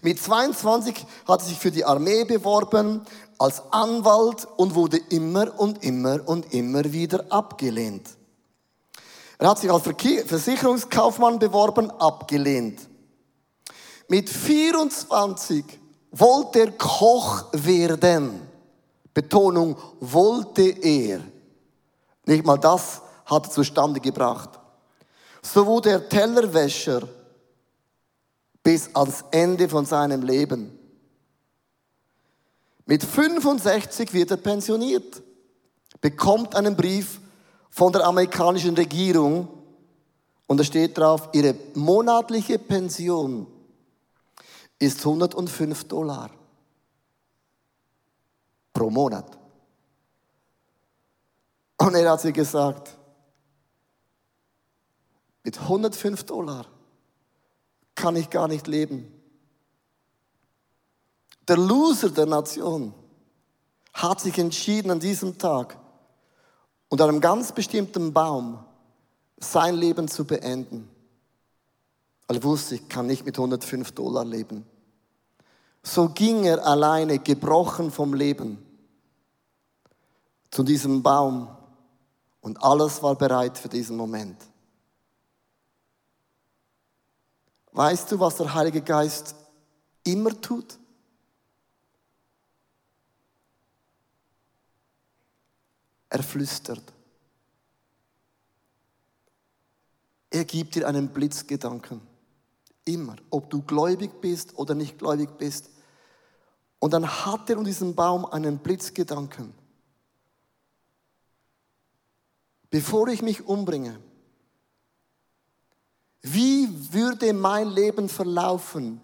Mit 0.02 0.22
22 0.22 0.94
hat 1.26 1.40
er 1.40 1.46
sich 1.46 1.58
für 1.58 1.70
die 1.70 1.86
Armee 1.86 2.24
beworben 2.24 3.06
als 3.38 3.62
Anwalt 3.70 4.46
und 4.56 4.74
wurde 4.74 4.98
immer 5.08 5.58
und 5.58 5.82
immer 5.82 6.20
und 6.28 6.52
immer 6.52 6.92
wieder 6.92 7.24
abgelehnt. 7.30 8.17
Er 9.38 9.50
hat 9.50 9.58
sich 9.60 9.70
als 9.70 9.84
Versicherungskaufmann 10.26 11.38
beworben, 11.38 11.90
abgelehnt. 11.92 12.88
Mit 14.08 14.28
24 14.28 15.64
wollte 16.10 16.60
er 16.60 16.72
Koch 16.72 17.44
werden. 17.52 18.40
Betonung, 19.14 19.76
wollte 20.00 20.62
er. 20.62 21.20
Nicht 22.26 22.44
mal 22.44 22.58
das 22.58 23.00
hat 23.26 23.46
er 23.46 23.50
zustande 23.50 24.00
gebracht. 24.00 24.50
So 25.42 25.66
wurde 25.66 25.90
er 25.90 26.08
Tellerwäscher 26.08 27.06
bis 28.62 28.94
ans 28.94 29.24
Ende 29.30 29.68
von 29.68 29.86
seinem 29.86 30.22
Leben. 30.22 30.76
Mit 32.86 33.04
65 33.04 34.12
wird 34.12 34.30
er 34.30 34.36
pensioniert, 34.38 35.22
bekommt 36.00 36.54
einen 36.54 36.74
Brief 36.74 37.20
von 37.78 37.92
der 37.92 38.04
amerikanischen 38.04 38.74
Regierung 38.74 39.46
und 40.48 40.56
da 40.56 40.64
steht 40.64 40.98
drauf, 40.98 41.28
ihre 41.32 41.54
monatliche 41.74 42.58
Pension 42.58 43.46
ist 44.80 44.98
105 44.98 45.84
Dollar 45.84 46.28
pro 48.72 48.90
Monat. 48.90 49.38
Und 51.76 51.94
er 51.94 52.10
hat 52.10 52.20
sie 52.20 52.32
gesagt, 52.32 52.98
mit 55.44 55.60
105 55.60 56.24
Dollar 56.24 56.66
kann 57.94 58.16
ich 58.16 58.28
gar 58.28 58.48
nicht 58.48 58.66
leben. 58.66 59.06
Der 61.46 61.58
Loser 61.58 62.10
der 62.10 62.26
Nation 62.26 62.92
hat 63.92 64.20
sich 64.20 64.36
entschieden 64.36 64.90
an 64.90 64.98
diesem 64.98 65.38
Tag, 65.38 65.78
unter 66.88 67.04
einem 67.08 67.20
ganz 67.20 67.52
bestimmten 67.52 68.12
Baum 68.12 68.64
sein 69.38 69.76
Leben 69.76 70.08
zu 70.08 70.24
beenden. 70.24 70.88
Er 72.26 72.42
wusste, 72.42 72.76
ich 72.76 72.88
kann 72.88 73.06
nicht 73.06 73.24
mit 73.24 73.38
105 73.38 73.92
Dollar 73.92 74.24
leben. 74.24 74.66
So 75.82 76.08
ging 76.08 76.44
er 76.44 76.66
alleine, 76.66 77.18
gebrochen 77.18 77.90
vom 77.90 78.14
Leben, 78.14 78.58
zu 80.50 80.62
diesem 80.62 81.02
Baum 81.02 81.48
und 82.40 82.62
alles 82.62 83.02
war 83.02 83.14
bereit 83.14 83.58
für 83.58 83.68
diesen 83.68 83.96
Moment. 83.96 84.36
Weißt 87.72 88.10
du, 88.10 88.18
was 88.18 88.36
der 88.36 88.52
Heilige 88.54 88.80
Geist 88.80 89.34
immer 90.04 90.38
tut? 90.40 90.77
Er 96.10 96.22
flüstert. 96.22 96.92
Er 100.30 100.44
gibt 100.44 100.74
dir 100.74 100.86
einen 100.86 101.08
Blitzgedanken. 101.08 102.00
Immer. 102.84 103.16
Ob 103.30 103.50
du 103.50 103.62
gläubig 103.62 104.20
bist 104.20 104.58
oder 104.58 104.74
nicht 104.74 104.98
gläubig 104.98 105.36
bist. 105.38 105.70
Und 106.78 106.92
dann 106.92 107.06
hat 107.06 107.50
er 107.50 107.58
um 107.58 107.64
diesen 107.64 107.94
Baum 107.94 108.24
einen 108.24 108.58
Blitzgedanken. 108.58 109.52
Bevor 112.70 113.08
ich 113.08 113.22
mich 113.22 113.46
umbringe, 113.46 113.98
wie 116.22 116.68
würde 116.92 117.32
mein 117.32 117.68
Leben 117.68 118.08
verlaufen, 118.08 119.00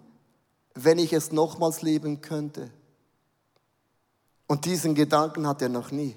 wenn 0.74 0.98
ich 0.98 1.12
es 1.12 1.32
nochmals 1.32 1.82
leben 1.82 2.20
könnte? 2.20 2.70
Und 4.46 4.66
diesen 4.66 4.94
Gedanken 4.94 5.46
hat 5.46 5.62
er 5.62 5.70
noch 5.70 5.90
nie. 5.90 6.14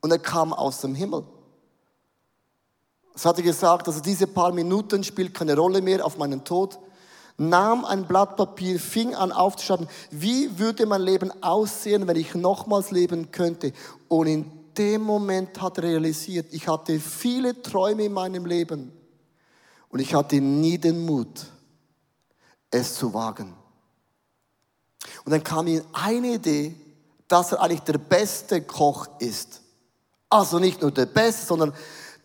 Und 0.00 0.10
er 0.10 0.18
kam 0.18 0.52
aus 0.52 0.80
dem 0.80 0.94
Himmel. 0.94 1.24
Es 3.14 3.24
hatte 3.24 3.42
gesagt, 3.42 3.88
also 3.88 4.00
diese 4.00 4.28
paar 4.28 4.52
Minuten 4.52 5.02
spielt 5.02 5.34
keine 5.34 5.56
Rolle 5.56 5.82
mehr 5.82 6.06
auf 6.06 6.18
meinen 6.18 6.44
Tod. 6.44 6.78
Nahm 7.36 7.84
ein 7.84 8.06
Blatt 8.06 8.36
Papier, 8.36 8.78
fing 8.78 9.14
an 9.14 9.32
aufzuschreiben, 9.32 9.88
wie 10.10 10.58
würde 10.58 10.86
mein 10.86 11.02
Leben 11.02 11.32
aussehen, 11.42 12.06
wenn 12.06 12.16
ich 12.16 12.34
nochmals 12.34 12.90
leben 12.90 13.32
könnte. 13.32 13.72
Und 14.08 14.26
in 14.28 14.50
dem 14.76 15.02
Moment 15.02 15.60
hat 15.60 15.78
er 15.78 15.84
realisiert, 15.84 16.46
ich 16.52 16.68
hatte 16.68 17.00
viele 17.00 17.60
Träume 17.60 18.04
in 18.04 18.12
meinem 18.12 18.46
Leben. 18.46 18.92
Und 19.88 20.00
ich 20.00 20.14
hatte 20.14 20.40
nie 20.40 20.78
den 20.78 21.04
Mut, 21.04 21.46
es 22.70 22.94
zu 22.94 23.12
wagen. 23.14 23.54
Und 25.24 25.32
dann 25.32 25.42
kam 25.42 25.66
ihm 25.66 25.82
eine 25.92 26.34
Idee, 26.34 26.74
dass 27.26 27.52
er 27.52 27.60
eigentlich 27.60 27.82
der 27.82 27.98
beste 27.98 28.62
Koch 28.62 29.08
ist. 29.18 29.62
Also 30.30 30.58
nicht 30.58 30.82
nur 30.82 30.90
der 30.90 31.06
Beste, 31.06 31.46
sondern 31.46 31.72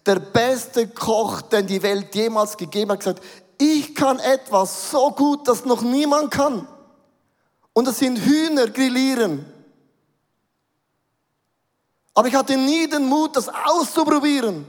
der 0.06 0.20
beste 0.20 0.88
Koch, 0.88 1.42
den 1.42 1.68
die 1.68 1.82
Welt 1.82 2.13
jemals 2.16 2.58
gegeben 2.58 2.92
hat, 2.92 3.00
gesagt, 3.00 3.24
ich 3.58 3.96
kann 3.96 4.20
etwas 4.20 4.92
so 4.92 5.12
gut, 5.12 5.48
dass 5.48 5.63
noch 5.63 5.82
niemand 5.82 6.32
kann. 6.32 6.68
Und 7.72 7.88
das 7.88 8.00
sind 8.00 8.18
Hühner 8.18 8.68
grillieren. 8.68 9.46
Aber 12.13 12.28
ich 12.28 12.36
hatte 12.36 12.58
nie 12.58 12.88
den 12.88 13.06
Mut, 13.06 13.36
das 13.36 13.50
auszuprobieren. 13.50 14.68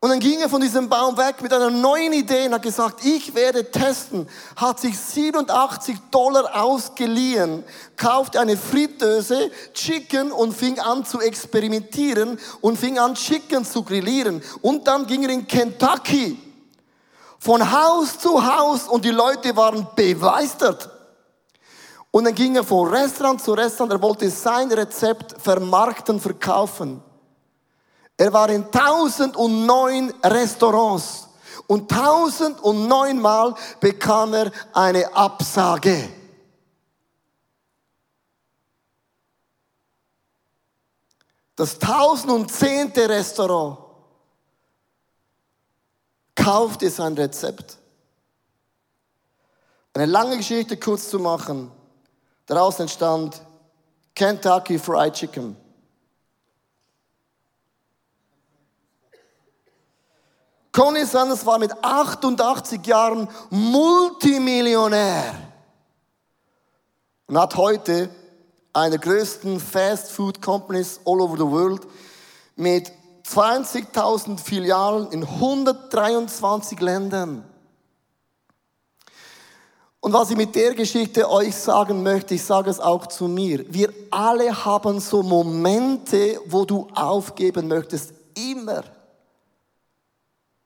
Und 0.00 0.10
dann 0.10 0.20
ging 0.20 0.38
er 0.40 0.48
von 0.48 0.60
diesem 0.60 0.88
Baum 0.88 1.16
weg 1.16 1.42
mit 1.42 1.52
einer 1.52 1.70
neuen 1.70 2.12
Idee 2.12 2.46
und 2.46 2.54
hat 2.54 2.62
gesagt, 2.62 3.04
ich 3.04 3.34
werde 3.34 3.68
testen. 3.68 4.28
Hat 4.54 4.78
sich 4.78 4.96
87 4.96 5.96
Dollar 6.12 6.62
ausgeliehen, 6.62 7.64
kaufte 7.96 8.38
eine 8.38 8.56
Fritteuse, 8.56 9.50
Chicken 9.74 10.30
und 10.30 10.56
fing 10.56 10.78
an 10.78 11.04
zu 11.04 11.20
experimentieren 11.20 12.38
und 12.60 12.78
fing 12.78 12.96
an 12.96 13.16
Chicken 13.16 13.64
zu 13.64 13.82
grillieren. 13.82 14.40
Und 14.62 14.86
dann 14.86 15.04
ging 15.04 15.24
er 15.24 15.30
in 15.30 15.48
Kentucky 15.48 16.38
von 17.40 17.68
Haus 17.72 18.20
zu 18.20 18.44
Haus 18.46 18.86
und 18.86 19.04
die 19.04 19.10
Leute 19.10 19.56
waren 19.56 19.84
begeistert. 19.96 20.90
Und 22.12 22.22
dann 22.24 22.36
ging 22.36 22.54
er 22.54 22.62
von 22.62 22.88
Restaurant 22.88 23.42
zu 23.42 23.52
Restaurant, 23.52 23.92
er 23.92 24.02
wollte 24.02 24.30
sein 24.30 24.70
Rezept 24.70 25.34
vermarkten, 25.42 26.20
verkaufen. 26.20 27.02
Er 28.18 28.32
war 28.32 28.50
in 28.50 28.64
1009 28.64 30.12
Restaurants 30.24 31.28
und 31.68 31.90
1009 31.92 33.20
Mal 33.20 33.54
bekam 33.80 34.34
er 34.34 34.50
eine 34.74 35.14
Absage. 35.14 36.10
Das 41.54 41.74
1010. 41.74 42.92
Restaurant 42.92 43.78
kaufte 46.34 46.90
sein 46.90 47.14
Rezept. 47.14 47.78
Eine 49.94 50.06
lange 50.06 50.36
Geschichte 50.36 50.76
kurz 50.76 51.08
zu 51.08 51.20
machen. 51.20 51.70
Daraus 52.46 52.80
entstand 52.80 53.42
Kentucky 54.14 54.78
Fried 54.78 55.14
Chicken. 55.14 55.67
Conny 60.78 61.04
Sanders 61.04 61.44
war 61.44 61.58
mit 61.58 61.72
88 61.82 62.86
Jahren 62.86 63.26
Multimillionär 63.50 65.34
und 67.26 67.36
hat 67.36 67.56
heute 67.56 68.08
eine 68.72 68.90
der 68.90 69.00
größten 69.00 69.58
Fast 69.58 70.12
Food 70.12 70.40
Companies 70.40 71.00
all 71.04 71.20
over 71.20 71.36
the 71.36 71.42
world 71.42 71.84
mit 72.54 72.92
20.000 73.26 74.38
Filialen 74.38 75.10
in 75.10 75.24
123 75.24 76.78
Ländern. 76.78 77.42
Und 79.98 80.12
was 80.12 80.30
ich 80.30 80.36
mit 80.36 80.54
der 80.54 80.76
Geschichte 80.76 81.28
euch 81.28 81.56
sagen 81.56 82.04
möchte, 82.04 82.36
ich 82.36 82.44
sage 82.44 82.70
es 82.70 82.78
auch 82.78 83.08
zu 83.08 83.26
mir. 83.26 83.64
Wir 83.68 83.92
alle 84.12 84.64
haben 84.64 85.00
so 85.00 85.24
Momente, 85.24 86.40
wo 86.46 86.64
du 86.64 86.86
aufgeben 86.94 87.66
möchtest. 87.66 88.12
Immer. 88.36 88.84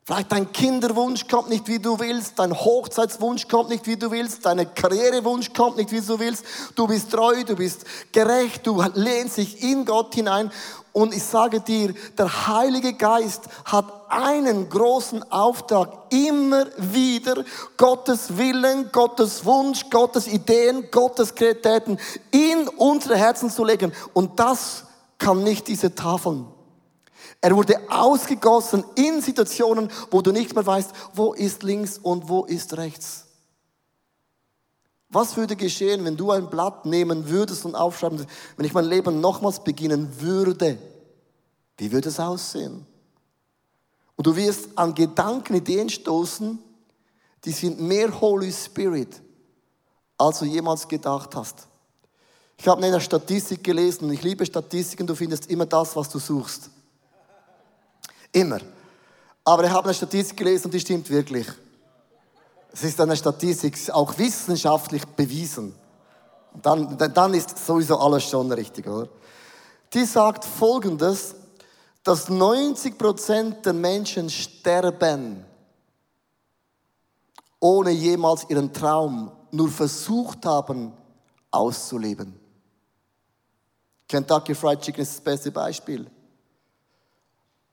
Vielleicht 0.04 0.32
dein 0.32 0.52
Kinderwunsch 0.52 1.28
kommt 1.28 1.48
nicht, 1.48 1.68
wie 1.68 1.78
du 1.78 2.00
willst, 2.00 2.36
dein 2.36 2.52
Hochzeitswunsch 2.52 3.46
kommt 3.46 3.70
nicht, 3.70 3.86
wie 3.86 3.96
du 3.96 4.10
willst, 4.10 4.44
deine 4.44 4.66
Karrierewunsch 4.66 5.52
kommt 5.52 5.76
nicht, 5.76 5.92
wie 5.92 6.00
du 6.00 6.18
willst. 6.18 6.44
Du 6.74 6.88
bist 6.88 7.12
treu, 7.12 7.44
du 7.44 7.54
bist 7.54 7.84
gerecht, 8.10 8.66
du 8.66 8.82
lehnst 8.94 9.36
dich 9.36 9.62
in 9.62 9.84
Gott 9.84 10.12
hinein. 10.16 10.50
Und 10.92 11.14
ich 11.14 11.22
sage 11.22 11.60
dir, 11.60 11.94
der 12.18 12.48
Heilige 12.48 12.94
Geist 12.94 13.42
hat 13.64 13.86
einen 14.08 14.68
großen 14.68 15.22
Auftrag, 15.30 15.92
immer 16.10 16.66
wieder 16.78 17.44
Gottes 17.76 18.36
Willen, 18.36 18.90
Gottes 18.90 19.44
Wunsch, 19.44 19.88
Gottes 19.88 20.26
Ideen, 20.26 20.90
Gottes 20.90 21.32
Kreativitäten 21.36 21.98
in 22.32 22.66
unsere 22.76 23.16
Herzen 23.16 23.50
zu 23.50 23.64
legen. 23.64 23.92
Und 24.14 24.40
das 24.40 24.82
kann 25.16 25.44
nicht 25.44 25.68
diese 25.68 25.94
Tafeln. 25.94 26.51
Er 27.44 27.56
wurde 27.56 27.78
ausgegossen 27.90 28.84
in 28.94 29.20
Situationen, 29.20 29.90
wo 30.12 30.22
du 30.22 30.30
nicht 30.30 30.54
mehr 30.54 30.64
weißt, 30.64 30.92
wo 31.12 31.32
ist 31.32 31.64
links 31.64 31.98
und 31.98 32.28
wo 32.28 32.44
ist 32.44 32.76
rechts. 32.76 33.26
Was 35.08 35.36
würde 35.36 35.56
geschehen, 35.56 36.04
wenn 36.04 36.16
du 36.16 36.30
ein 36.30 36.48
Blatt 36.48 36.86
nehmen 36.86 37.28
würdest 37.28 37.64
und 37.64 37.74
aufschreiben 37.74 38.20
würdest, 38.20 38.34
wenn 38.56 38.64
ich 38.64 38.72
mein 38.72 38.84
Leben 38.84 39.20
nochmals 39.20 39.62
beginnen 39.62 40.08
würde? 40.20 40.78
Wie 41.76 41.90
würde 41.90 42.10
es 42.10 42.20
aussehen? 42.20 42.86
Und 44.14 44.26
du 44.26 44.36
wirst 44.36 44.68
an 44.76 44.94
Gedanken, 44.94 45.56
Ideen 45.56 45.90
stoßen, 45.90 46.60
die 47.44 47.50
sind 47.50 47.80
mehr 47.80 48.20
Holy 48.20 48.52
Spirit, 48.52 49.20
als 50.16 50.38
du 50.38 50.44
jemals 50.44 50.86
gedacht 50.86 51.34
hast. 51.34 51.66
Ich 52.56 52.68
habe 52.68 52.80
eine 52.84 53.00
Statistik 53.00 53.64
gelesen 53.64 54.04
und 54.04 54.12
ich 54.12 54.22
liebe 54.22 54.46
Statistiken, 54.46 55.08
du 55.08 55.16
findest 55.16 55.50
immer 55.50 55.66
das, 55.66 55.96
was 55.96 56.08
du 56.08 56.20
suchst. 56.20 56.70
Immer. 58.32 58.60
Aber 59.44 59.64
ich 59.64 59.70
habe 59.70 59.86
eine 59.86 59.94
Statistik 59.94 60.38
gelesen 60.38 60.66
und 60.66 60.74
die 60.74 60.80
stimmt 60.80 61.08
wirklich. 61.10 61.46
Es 62.72 62.84
ist 62.84 63.00
eine 63.00 63.16
Statistik, 63.16 63.78
auch 63.90 64.16
wissenschaftlich 64.16 65.04
bewiesen. 65.04 65.74
Und 66.54 66.64
dann, 66.64 66.96
dann 66.96 67.34
ist 67.34 67.64
sowieso 67.64 67.98
alles 67.98 68.24
schon 68.24 68.50
richtig, 68.50 68.86
oder? 68.86 69.08
Die 69.92 70.04
sagt 70.06 70.44
Folgendes, 70.44 71.34
dass 72.02 72.28
90% 72.28 73.62
der 73.62 73.72
Menschen 73.74 74.30
sterben, 74.30 75.44
ohne 77.60 77.90
jemals 77.90 78.48
ihren 78.48 78.72
Traum 78.72 79.30
nur 79.50 79.68
versucht 79.68 80.44
haben 80.46 80.92
auszuleben. 81.50 82.38
Kentucky 84.08 84.54
Fried 84.54 84.80
Chicken 84.80 85.02
ist 85.02 85.14
das 85.14 85.20
beste 85.20 85.50
Beispiel 85.50 86.10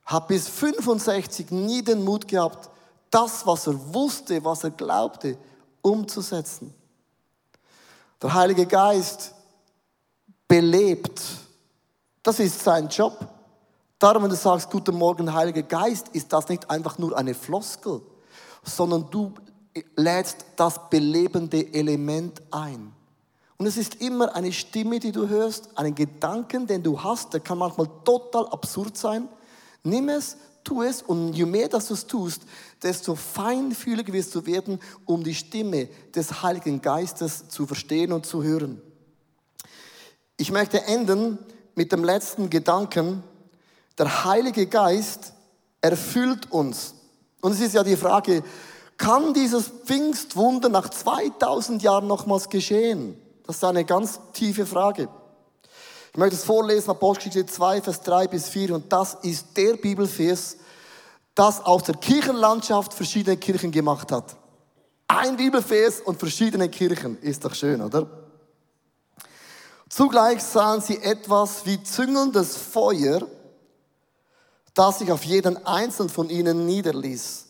hat 0.09 0.27
bis 0.27 0.47
65 0.47 1.51
nie 1.51 1.83
den 1.83 2.03
Mut 2.03 2.27
gehabt, 2.27 2.67
das, 3.11 3.45
was 3.45 3.67
er 3.67 3.93
wusste, 3.93 4.43
was 4.43 4.63
er 4.63 4.71
glaubte, 4.71 5.37
umzusetzen. 5.83 6.73
Der 8.19 8.33
Heilige 8.33 8.65
Geist 8.65 9.35
belebt. 10.47 11.21
Das 12.23 12.39
ist 12.39 12.59
sein 12.59 12.87
Job. 12.87 13.19
Darum, 13.99 14.23
wenn 14.23 14.31
du 14.31 14.35
sagst, 14.35 14.71
guten 14.71 14.95
Morgen, 14.95 15.31
Heiliger 15.31 15.61
Geist, 15.61 16.07
ist 16.09 16.33
das 16.33 16.49
nicht 16.49 16.67
einfach 16.71 16.97
nur 16.97 17.15
eine 17.15 17.35
Floskel, 17.35 18.01
sondern 18.63 19.11
du 19.11 19.31
lädst 19.95 20.43
das 20.55 20.89
belebende 20.89 21.71
Element 21.71 22.41
ein. 22.49 22.93
Und 23.57 23.67
es 23.67 23.77
ist 23.77 24.01
immer 24.01 24.35
eine 24.35 24.51
Stimme, 24.53 24.99
die 24.99 25.11
du 25.11 25.27
hörst, 25.27 25.77
einen 25.77 25.93
Gedanken, 25.93 26.65
den 26.65 26.81
du 26.81 27.03
hast, 27.03 27.31
der 27.33 27.41
kann 27.41 27.59
manchmal 27.59 27.89
total 28.03 28.47
absurd 28.47 28.97
sein. 28.97 29.29
Nimm 29.83 30.09
es, 30.09 30.37
tu 30.63 30.81
es 30.81 31.01
und 31.01 31.33
je 31.33 31.45
mehr 31.45 31.67
dass 31.67 31.87
du 31.87 31.93
es 31.93 32.05
tust, 32.05 32.41
desto 32.83 33.15
feinfühliger 33.15 34.13
wirst 34.13 34.35
du 34.35 34.45
werden, 34.45 34.79
um 35.05 35.23
die 35.23 35.35
Stimme 35.35 35.89
des 36.13 36.43
Heiligen 36.43 36.81
Geistes 36.81 37.47
zu 37.47 37.65
verstehen 37.65 38.11
und 38.11 38.25
zu 38.25 38.43
hören. 38.43 38.81
Ich 40.37 40.51
möchte 40.51 40.83
enden 40.83 41.37
mit 41.75 41.91
dem 41.91 42.03
letzten 42.03 42.49
Gedanken. 42.49 43.23
Der 43.97 44.23
Heilige 44.25 44.67
Geist 44.67 45.33
erfüllt 45.81 46.51
uns. 46.51 46.93
Und 47.41 47.53
es 47.53 47.61
ist 47.61 47.73
ja 47.73 47.83
die 47.83 47.97
Frage, 47.97 48.43
kann 48.97 49.33
dieses 49.33 49.69
Pfingstwunder 49.85 50.69
nach 50.69 50.89
2000 50.89 51.81
Jahren 51.81 52.07
nochmals 52.07 52.49
geschehen? 52.49 53.17
Das 53.45 53.57
ist 53.57 53.63
eine 53.63 53.85
ganz 53.85 54.19
tiefe 54.33 54.65
Frage. 54.65 55.09
Ich 56.11 56.17
möchte 56.17 56.35
es 56.35 56.43
vorlesen, 56.43 56.89
Apostelgeschichte 56.89 57.51
2, 57.51 57.81
Vers 57.81 58.01
3 58.01 58.27
bis 58.27 58.49
4. 58.49 58.75
Und 58.75 58.91
das 58.91 59.15
ist 59.21 59.55
der 59.55 59.75
Bibelvers, 59.75 60.57
das 61.35 61.63
aus 61.63 61.83
der 61.83 61.95
Kirchenlandschaft 61.95 62.93
verschiedene 62.93 63.37
Kirchen 63.37 63.71
gemacht 63.71 64.11
hat. 64.11 64.35
Ein 65.07 65.37
Bibelvers 65.37 66.01
und 66.01 66.19
verschiedene 66.19 66.69
Kirchen. 66.69 67.19
Ist 67.21 67.45
doch 67.45 67.53
schön, 67.53 67.81
oder? 67.81 68.07
Zugleich 69.87 70.41
sahen 70.43 70.81
sie 70.81 71.01
etwas 71.01 71.65
wie 71.65 71.81
züngelndes 71.83 72.57
Feuer, 72.57 73.21
das 74.73 74.99
sich 74.99 75.11
auf 75.11 75.23
jeden 75.23 75.65
einzelnen 75.65 76.09
von 76.09 76.29
ihnen 76.29 76.65
niederließ. 76.65 77.45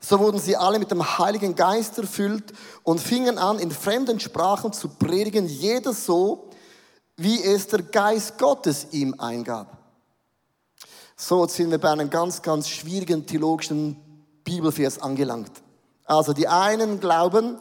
So 0.00 0.20
wurden 0.20 0.38
sie 0.38 0.56
alle 0.56 0.78
mit 0.78 0.90
dem 0.90 1.18
Heiligen 1.18 1.56
Geist 1.56 1.98
erfüllt 1.98 2.52
und 2.84 3.00
fingen 3.00 3.36
an, 3.36 3.58
in 3.58 3.70
fremden 3.72 4.20
Sprachen 4.20 4.72
zu 4.72 4.88
predigen, 4.88 5.46
jeder 5.46 5.92
so, 5.92 6.47
wie 7.18 7.42
es 7.42 7.66
der 7.66 7.82
Geist 7.82 8.38
Gottes 8.38 8.86
ihm 8.92 9.14
eingab. 9.18 9.76
So 11.16 11.46
sind 11.48 11.72
wir 11.72 11.78
bei 11.78 11.90
einem 11.90 12.08
ganz, 12.08 12.40
ganz 12.40 12.68
schwierigen 12.68 13.26
theologischen 13.26 13.96
Bibelvers 14.44 15.00
angelangt. 15.00 15.50
Also 16.04 16.32
die 16.32 16.46
einen 16.46 17.00
glauben, 17.00 17.58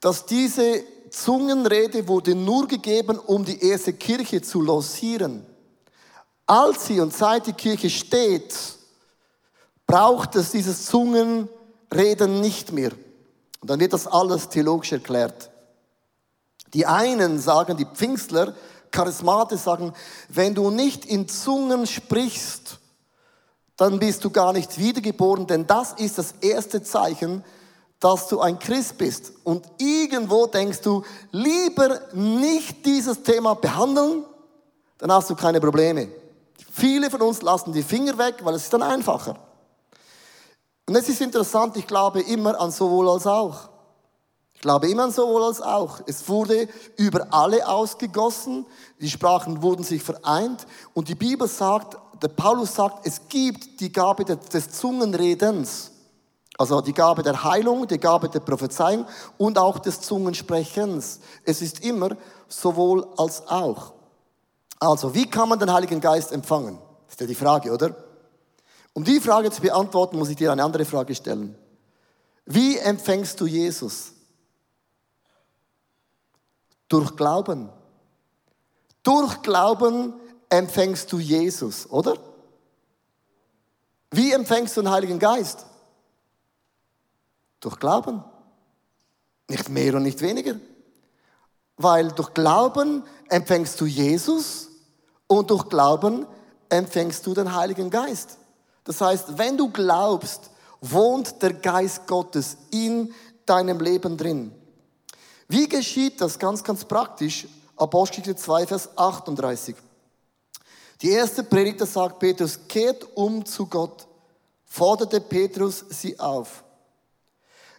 dass 0.00 0.24
diese 0.24 0.84
Zungenrede 1.10 2.06
wurde 2.06 2.36
nur 2.36 2.68
gegeben, 2.68 3.18
um 3.18 3.44
die 3.44 3.60
erste 3.60 3.92
Kirche 3.92 4.40
zu 4.40 4.60
losieren. 4.60 5.44
Als 6.46 6.86
sie 6.86 7.00
und 7.00 7.12
seit 7.12 7.48
die 7.48 7.54
Kirche 7.54 7.90
steht, 7.90 8.54
braucht 9.86 10.36
es 10.36 10.52
dieses 10.52 10.86
Zungenreden 10.86 12.40
nicht 12.40 12.72
mehr. 12.72 12.92
Und 13.60 13.70
dann 13.70 13.80
wird 13.80 13.92
das 13.92 14.06
alles 14.06 14.48
theologisch 14.48 14.92
erklärt. 14.92 15.50
Die 16.72 16.86
einen 16.86 17.40
sagen, 17.40 17.76
die 17.76 17.86
Pfingstler, 17.86 18.54
Charismatiker 18.96 19.60
sagen, 19.60 19.92
wenn 20.30 20.54
du 20.54 20.70
nicht 20.70 21.04
in 21.04 21.28
Zungen 21.28 21.86
sprichst, 21.86 22.78
dann 23.76 23.98
bist 23.98 24.24
du 24.24 24.30
gar 24.30 24.54
nicht 24.54 24.78
wiedergeboren, 24.78 25.46
denn 25.46 25.66
das 25.66 25.92
ist 25.92 26.16
das 26.16 26.32
erste 26.40 26.82
Zeichen, 26.82 27.44
dass 28.00 28.28
du 28.28 28.40
ein 28.40 28.58
Christ 28.58 28.96
bist. 28.96 29.32
Und 29.44 29.66
irgendwo 29.78 30.46
denkst 30.46 30.80
du, 30.80 31.02
lieber 31.30 32.00
nicht 32.14 32.86
dieses 32.86 33.22
Thema 33.22 33.54
behandeln, 33.54 34.24
dann 34.98 35.12
hast 35.12 35.28
du 35.28 35.34
keine 35.34 35.60
Probleme. 35.60 36.08
Viele 36.72 37.10
von 37.10 37.20
uns 37.20 37.42
lassen 37.42 37.72
die 37.72 37.82
Finger 37.82 38.16
weg, 38.16 38.36
weil 38.42 38.54
es 38.54 38.64
ist 38.64 38.72
dann 38.72 38.82
einfacher. 38.82 39.36
Und 40.88 40.96
es 40.96 41.08
ist 41.08 41.20
interessant, 41.20 41.76
ich 41.76 41.86
glaube 41.86 42.22
immer 42.22 42.58
an 42.58 42.70
sowohl 42.70 43.10
als 43.10 43.26
auch. 43.26 43.68
Ich 44.56 44.62
glaube 44.62 44.88
immer 44.88 45.10
sowohl 45.10 45.44
als 45.44 45.60
auch. 45.60 46.00
Es 46.06 46.28
wurde 46.28 46.66
über 46.96 47.26
alle 47.30 47.68
ausgegossen, 47.68 48.64
die 48.98 49.10
Sprachen 49.10 49.62
wurden 49.62 49.84
sich 49.84 50.02
vereint 50.02 50.66
und 50.94 51.08
die 51.08 51.14
Bibel 51.14 51.46
sagt, 51.46 51.98
der 52.22 52.28
Paulus 52.28 52.74
sagt, 52.74 53.06
es 53.06 53.20
gibt 53.28 53.80
die 53.80 53.92
Gabe 53.92 54.24
des 54.24 54.70
Zungenredens. 54.72 55.92
Also 56.56 56.80
die 56.80 56.94
Gabe 56.94 57.22
der 57.22 57.44
Heilung, 57.44 57.86
die 57.86 57.98
Gabe 57.98 58.30
der 58.30 58.40
Prophezeiung 58.40 59.04
und 59.36 59.58
auch 59.58 59.78
des 59.78 60.00
Zungensprechens. 60.00 61.20
Es 61.44 61.60
ist 61.60 61.84
immer 61.84 62.16
sowohl 62.48 63.06
als 63.18 63.46
auch. 63.46 63.92
Also, 64.80 65.14
wie 65.14 65.28
kann 65.28 65.50
man 65.50 65.58
den 65.58 65.70
Heiligen 65.70 66.00
Geist 66.00 66.32
empfangen? 66.32 66.78
Das 67.04 67.14
ist 67.14 67.20
ja 67.20 67.26
die 67.26 67.34
Frage, 67.34 67.70
oder? 67.70 67.94
Um 68.94 69.04
die 69.04 69.20
Frage 69.20 69.50
zu 69.50 69.60
beantworten, 69.60 70.18
muss 70.18 70.30
ich 70.30 70.36
dir 70.36 70.50
eine 70.50 70.64
andere 70.64 70.86
Frage 70.86 71.14
stellen. 71.14 71.54
Wie 72.46 72.78
empfängst 72.78 73.38
du 73.38 73.46
Jesus? 73.46 74.15
Durch 76.88 77.16
Glauben. 77.16 77.68
Durch 79.02 79.42
Glauben 79.42 80.14
empfängst 80.48 81.10
du 81.12 81.18
Jesus, 81.18 81.88
oder? 81.90 82.14
Wie 84.10 84.32
empfängst 84.32 84.76
du 84.76 84.82
den 84.82 84.90
Heiligen 84.90 85.18
Geist? 85.18 85.66
Durch 87.60 87.78
Glauben. 87.78 88.24
Nicht 89.48 89.68
mehr 89.68 89.94
und 89.94 90.04
nicht 90.04 90.20
weniger. 90.20 90.56
Weil 91.76 92.08
durch 92.08 92.32
Glauben 92.34 93.04
empfängst 93.28 93.80
du 93.80 93.86
Jesus 93.86 94.68
und 95.26 95.50
durch 95.50 95.68
Glauben 95.68 96.26
empfängst 96.68 97.26
du 97.26 97.34
den 97.34 97.54
Heiligen 97.54 97.90
Geist. 97.90 98.38
Das 98.84 99.00
heißt, 99.00 99.38
wenn 99.38 99.56
du 99.56 99.70
glaubst, 99.70 100.50
wohnt 100.80 101.42
der 101.42 101.54
Geist 101.54 102.06
Gottes 102.06 102.56
in 102.70 103.12
deinem 103.44 103.80
Leben 103.80 104.16
drin. 104.16 104.52
Wie 105.48 105.68
geschieht 105.68 106.20
das 106.20 106.38
ganz, 106.38 106.62
ganz 106.62 106.84
praktisch? 106.84 107.46
Apostelgeschichte 107.76 108.40
2, 108.42 108.66
Vers 108.66 108.88
38. 108.96 109.76
Die 111.02 111.10
erste 111.10 111.44
Predigt 111.44 111.80
sagt 111.86 112.18
Petrus, 112.18 112.58
kehrt 112.68 113.06
um 113.14 113.44
zu 113.44 113.66
Gott, 113.66 114.06
forderte 114.64 115.20
Petrus 115.20 115.84
sie 115.90 116.18
auf. 116.18 116.64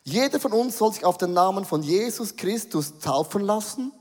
Jeder 0.03 0.39
von 0.39 0.53
uns 0.53 0.77
soll 0.77 0.93
sich 0.93 1.03
auf 1.03 1.17
den 1.17 1.34
Namen 1.34 1.65
von 1.65 1.84
Jesus 1.84 2.36
Christus 2.36 2.99
taufen 2.99 3.41
lassen. 3.41 3.91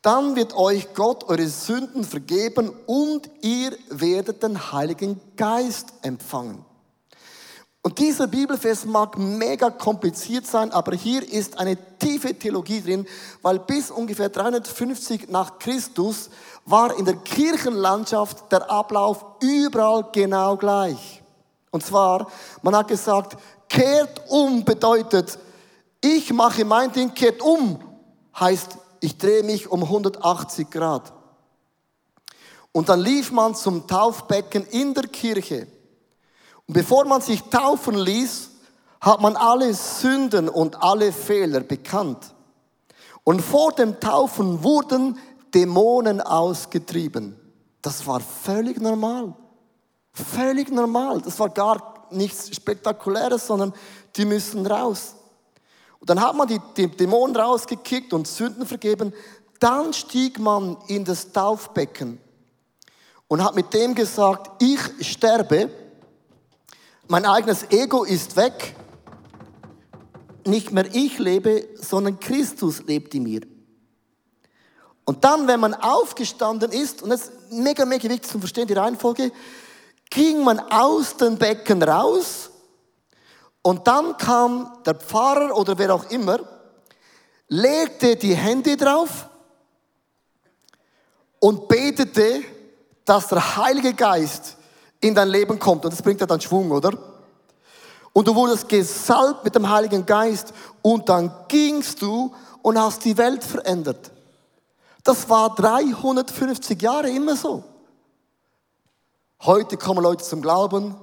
Dann 0.00 0.36
wird 0.36 0.54
euch 0.54 0.94
Gott 0.94 1.24
eure 1.24 1.48
Sünden 1.48 2.04
vergeben 2.04 2.70
und 2.86 3.28
ihr 3.42 3.76
werdet 3.90 4.42
den 4.42 4.72
Heiligen 4.72 5.20
Geist 5.36 5.92
empfangen. 6.02 6.64
Und 7.86 8.00
dieser 8.00 8.26
Bibelfest 8.26 8.86
mag 8.86 9.16
mega 9.16 9.70
kompliziert 9.70 10.44
sein, 10.44 10.72
aber 10.72 10.96
hier 10.96 11.22
ist 11.22 11.56
eine 11.56 11.78
tiefe 12.00 12.36
Theologie 12.36 12.82
drin, 12.82 13.06
weil 13.42 13.60
bis 13.60 13.92
ungefähr 13.92 14.28
350 14.28 15.28
nach 15.28 15.60
Christus 15.60 16.28
war 16.64 16.98
in 16.98 17.04
der 17.04 17.14
Kirchenlandschaft 17.14 18.50
der 18.50 18.68
Ablauf 18.68 19.24
überall 19.40 20.04
genau 20.10 20.56
gleich. 20.56 21.22
Und 21.70 21.86
zwar, 21.86 22.26
man 22.60 22.74
hat 22.74 22.88
gesagt, 22.88 23.36
Kehrt 23.68 24.20
um 24.30 24.64
bedeutet, 24.64 25.38
ich 26.00 26.32
mache 26.32 26.64
mein 26.64 26.90
Ding, 26.90 27.14
kehrt 27.14 27.40
um, 27.40 27.78
heißt, 28.36 28.78
ich 28.98 29.16
drehe 29.16 29.44
mich 29.44 29.70
um 29.70 29.84
180 29.84 30.70
Grad. 30.70 31.12
Und 32.72 32.88
dann 32.88 32.98
lief 32.98 33.30
man 33.30 33.54
zum 33.54 33.86
Taufbecken 33.86 34.66
in 34.72 34.92
der 34.92 35.04
Kirche. 35.04 35.68
Und 36.66 36.74
bevor 36.74 37.04
man 37.04 37.20
sich 37.20 37.42
taufen 37.42 37.94
ließ, 37.94 38.50
hat 39.00 39.20
man 39.20 39.36
alle 39.36 39.72
Sünden 39.74 40.48
und 40.48 40.82
alle 40.82 41.12
Fehler 41.12 41.60
bekannt. 41.60 42.34
Und 43.24 43.40
vor 43.40 43.72
dem 43.72 44.00
Taufen 44.00 44.62
wurden 44.62 45.18
Dämonen 45.54 46.20
ausgetrieben. 46.20 47.36
Das 47.82 48.06
war 48.06 48.20
völlig 48.20 48.80
normal. 48.80 49.34
Völlig 50.12 50.70
normal. 50.70 51.20
Das 51.20 51.38
war 51.38 51.50
gar 51.50 52.06
nichts 52.10 52.54
Spektakuläres, 52.54 53.46
sondern 53.46 53.72
die 54.16 54.24
müssen 54.24 54.66
raus. 54.66 55.14
Und 56.00 56.10
dann 56.10 56.20
hat 56.20 56.34
man 56.36 56.48
die, 56.48 56.60
die 56.76 56.88
Dämonen 56.88 57.36
rausgekickt 57.36 58.12
und 58.12 58.26
Sünden 58.26 58.66
vergeben. 58.66 59.12
Dann 59.60 59.92
stieg 59.92 60.38
man 60.38 60.76
in 60.88 61.04
das 61.04 61.32
Taufbecken 61.32 62.20
und 63.28 63.42
hat 63.42 63.54
mit 63.54 63.72
dem 63.72 63.94
gesagt, 63.94 64.62
ich 64.62 64.80
sterbe, 65.00 65.70
mein 67.08 67.24
eigenes 67.24 67.70
Ego 67.70 68.04
ist 68.04 68.36
weg, 68.36 68.74
nicht 70.44 70.72
mehr 70.72 70.86
ich 70.92 71.18
lebe, 71.18 71.68
sondern 71.76 72.20
Christus 72.20 72.82
lebt 72.84 73.14
in 73.14 73.24
mir. 73.24 73.42
Und 75.04 75.24
dann, 75.24 75.46
wenn 75.46 75.60
man 75.60 75.74
aufgestanden 75.74 76.72
ist, 76.72 77.02
und 77.02 77.10
das 77.10 77.28
ist 77.28 77.52
mega, 77.52 77.84
mega 77.84 78.08
wichtig 78.08 78.28
zu 78.28 78.38
verstehen, 78.38 78.66
die 78.66 78.74
Reihenfolge, 78.74 79.30
ging 80.10 80.42
man 80.42 80.58
aus 80.58 81.16
dem 81.16 81.36
Becken 81.36 81.82
raus 81.82 82.50
und 83.62 83.86
dann 83.86 84.16
kam 84.16 84.78
der 84.84 84.94
Pfarrer 84.94 85.56
oder 85.56 85.78
wer 85.78 85.94
auch 85.94 86.10
immer, 86.10 86.38
legte 87.48 88.16
die 88.16 88.34
Hände 88.34 88.76
drauf 88.76 89.28
und 91.38 91.68
betete, 91.68 92.42
dass 93.04 93.28
der 93.28 93.56
Heilige 93.56 93.94
Geist 93.94 94.55
in 95.06 95.14
dein 95.14 95.28
Leben 95.28 95.58
kommt. 95.58 95.84
Und 95.84 95.92
das 95.92 96.02
bringt 96.02 96.20
ja 96.20 96.26
dann 96.26 96.40
Schwung, 96.40 96.70
oder? 96.70 96.92
Und 98.12 98.28
du 98.28 98.34
wurdest 98.34 98.68
gesalbt 98.68 99.44
mit 99.44 99.54
dem 99.54 99.68
Heiligen 99.68 100.06
Geist 100.06 100.52
und 100.82 101.08
dann 101.08 101.30
gingst 101.48 102.00
du 102.00 102.34
und 102.62 102.80
hast 102.80 103.04
die 103.04 103.16
Welt 103.18 103.44
verändert. 103.44 104.10
Das 105.04 105.28
war 105.28 105.54
350 105.54 106.80
Jahre 106.80 107.10
immer 107.10 107.36
so. 107.36 107.62
Heute 109.42 109.76
kommen 109.76 110.02
Leute 110.02 110.24
zum 110.24 110.40
Glauben, 110.42 110.96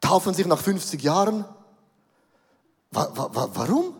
taufen 0.00 0.34
sich 0.34 0.46
nach 0.46 0.58
50 0.58 1.00
Jahren. 1.02 1.44
Warum? 2.90 3.94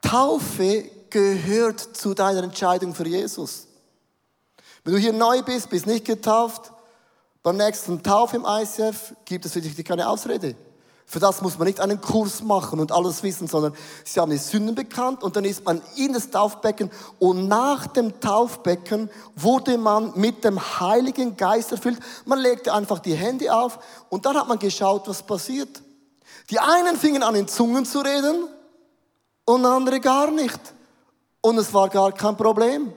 Taufe 0.00 0.84
gehört 1.10 1.80
zu 1.80 2.14
deiner 2.14 2.44
Entscheidung 2.44 2.94
für 2.94 3.06
Jesus. 3.06 3.66
Wenn 4.84 4.94
du 4.94 5.00
hier 5.00 5.12
neu 5.12 5.42
bist, 5.42 5.68
bist 5.68 5.86
nicht 5.86 6.04
getauft, 6.04 6.72
beim 7.42 7.56
nächsten 7.56 8.02
Tauf 8.02 8.34
im 8.34 8.44
ICF 8.46 9.14
gibt 9.24 9.44
es 9.46 9.52
für 9.52 9.60
dich 9.60 9.84
keine 9.84 10.08
Ausrede. 10.08 10.56
Für 11.10 11.20
das 11.20 11.40
muss 11.40 11.56
man 11.56 11.66
nicht 11.66 11.80
einen 11.80 12.02
Kurs 12.02 12.42
machen 12.42 12.80
und 12.80 12.92
alles 12.92 13.22
wissen, 13.22 13.48
sondern 13.48 13.72
sie 14.04 14.20
haben 14.20 14.30
die 14.30 14.36
Sünden 14.36 14.74
bekannt 14.74 15.22
und 15.22 15.36
dann 15.36 15.46
ist 15.46 15.64
man 15.64 15.80
in 15.96 16.12
das 16.12 16.28
Taufbecken 16.28 16.90
und 17.18 17.48
nach 17.48 17.86
dem 17.86 18.20
Taufbecken 18.20 19.08
wurde 19.34 19.78
man 19.78 20.12
mit 20.16 20.44
dem 20.44 20.60
Heiligen 20.60 21.34
Geist 21.34 21.72
erfüllt. 21.72 21.98
Man 22.26 22.38
legte 22.38 22.74
einfach 22.74 22.98
die 22.98 23.14
Hände 23.14 23.54
auf 23.54 23.78
und 24.10 24.26
dann 24.26 24.36
hat 24.36 24.48
man 24.48 24.58
geschaut, 24.58 25.08
was 25.08 25.22
passiert. 25.22 25.80
Die 26.50 26.58
einen 26.58 26.98
fingen 26.98 27.22
an 27.22 27.36
in 27.36 27.48
Zungen 27.48 27.86
zu 27.86 28.00
reden 28.00 28.46
und 29.46 29.64
andere 29.64 30.00
gar 30.00 30.30
nicht. 30.30 30.60
Und 31.40 31.56
es 31.56 31.72
war 31.72 31.88
gar 31.88 32.12
kein 32.12 32.36
Problem. 32.36 32.92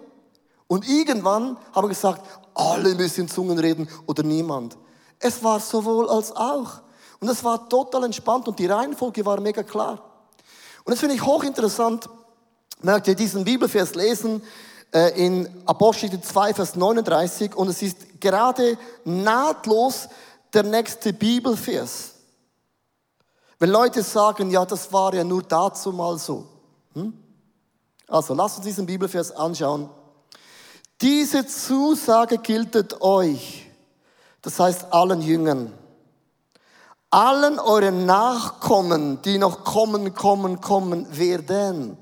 Und 0.67 0.87
irgendwann 0.87 1.57
haben 1.73 1.85
wir 1.85 1.89
gesagt, 1.89 2.21
alle 2.53 2.95
müssen 2.95 3.21
in 3.21 3.27
Zungen 3.27 3.59
reden 3.59 3.87
oder 4.05 4.23
niemand. 4.23 4.77
Es 5.19 5.43
war 5.43 5.59
sowohl 5.59 6.09
als 6.09 6.35
auch. 6.35 6.81
Und 7.19 7.29
es 7.29 7.43
war 7.43 7.69
total 7.69 8.05
entspannt 8.05 8.47
und 8.47 8.57
die 8.57 8.65
Reihenfolge 8.65 9.25
war 9.25 9.39
mega 9.39 9.61
klar. 9.61 10.01
Und 10.83 10.91
das 10.91 10.99
finde 10.99 11.15
ich 11.15 11.23
hochinteressant. 11.23 12.09
Merkt 12.81 13.07
ihr 13.07 13.15
diesen 13.15 13.43
Bibelvers 13.43 13.93
lesen 13.93 14.41
äh, 14.91 15.09
in 15.23 15.47
Apostel 15.65 16.19
2, 16.19 16.53
Vers 16.55 16.75
39 16.75 17.55
und 17.55 17.69
es 17.69 17.81
ist 17.83 18.19
gerade 18.19 18.77
nahtlos 19.05 20.09
der 20.51 20.63
nächste 20.63 21.13
Bibelvers. 21.13 22.15
Wenn 23.59 23.69
Leute 23.69 24.01
sagen, 24.01 24.49
ja, 24.49 24.65
das 24.65 24.91
war 24.91 25.13
ja 25.13 25.23
nur 25.23 25.43
dazu 25.43 25.91
mal 25.91 26.17
so. 26.17 26.47
Hm? 26.93 27.13
Also, 28.07 28.33
lasst 28.33 28.57
uns 28.57 28.65
diesen 28.65 28.87
Bibelvers 28.87 29.31
anschauen. 29.31 29.89
Diese 31.01 31.45
Zusage 31.47 32.37
giltet 32.37 33.01
euch, 33.01 33.69
das 34.41 34.59
heißt 34.59 34.93
allen 34.93 35.21
Jüngern 35.21 35.73
allen 37.11 37.59
euren 37.59 38.05
Nachkommen, 38.05 39.21
die 39.21 39.37
noch 39.37 39.65
kommen, 39.65 40.13
kommen, 40.15 40.61
kommen 40.61 41.17
werden. 41.17 41.97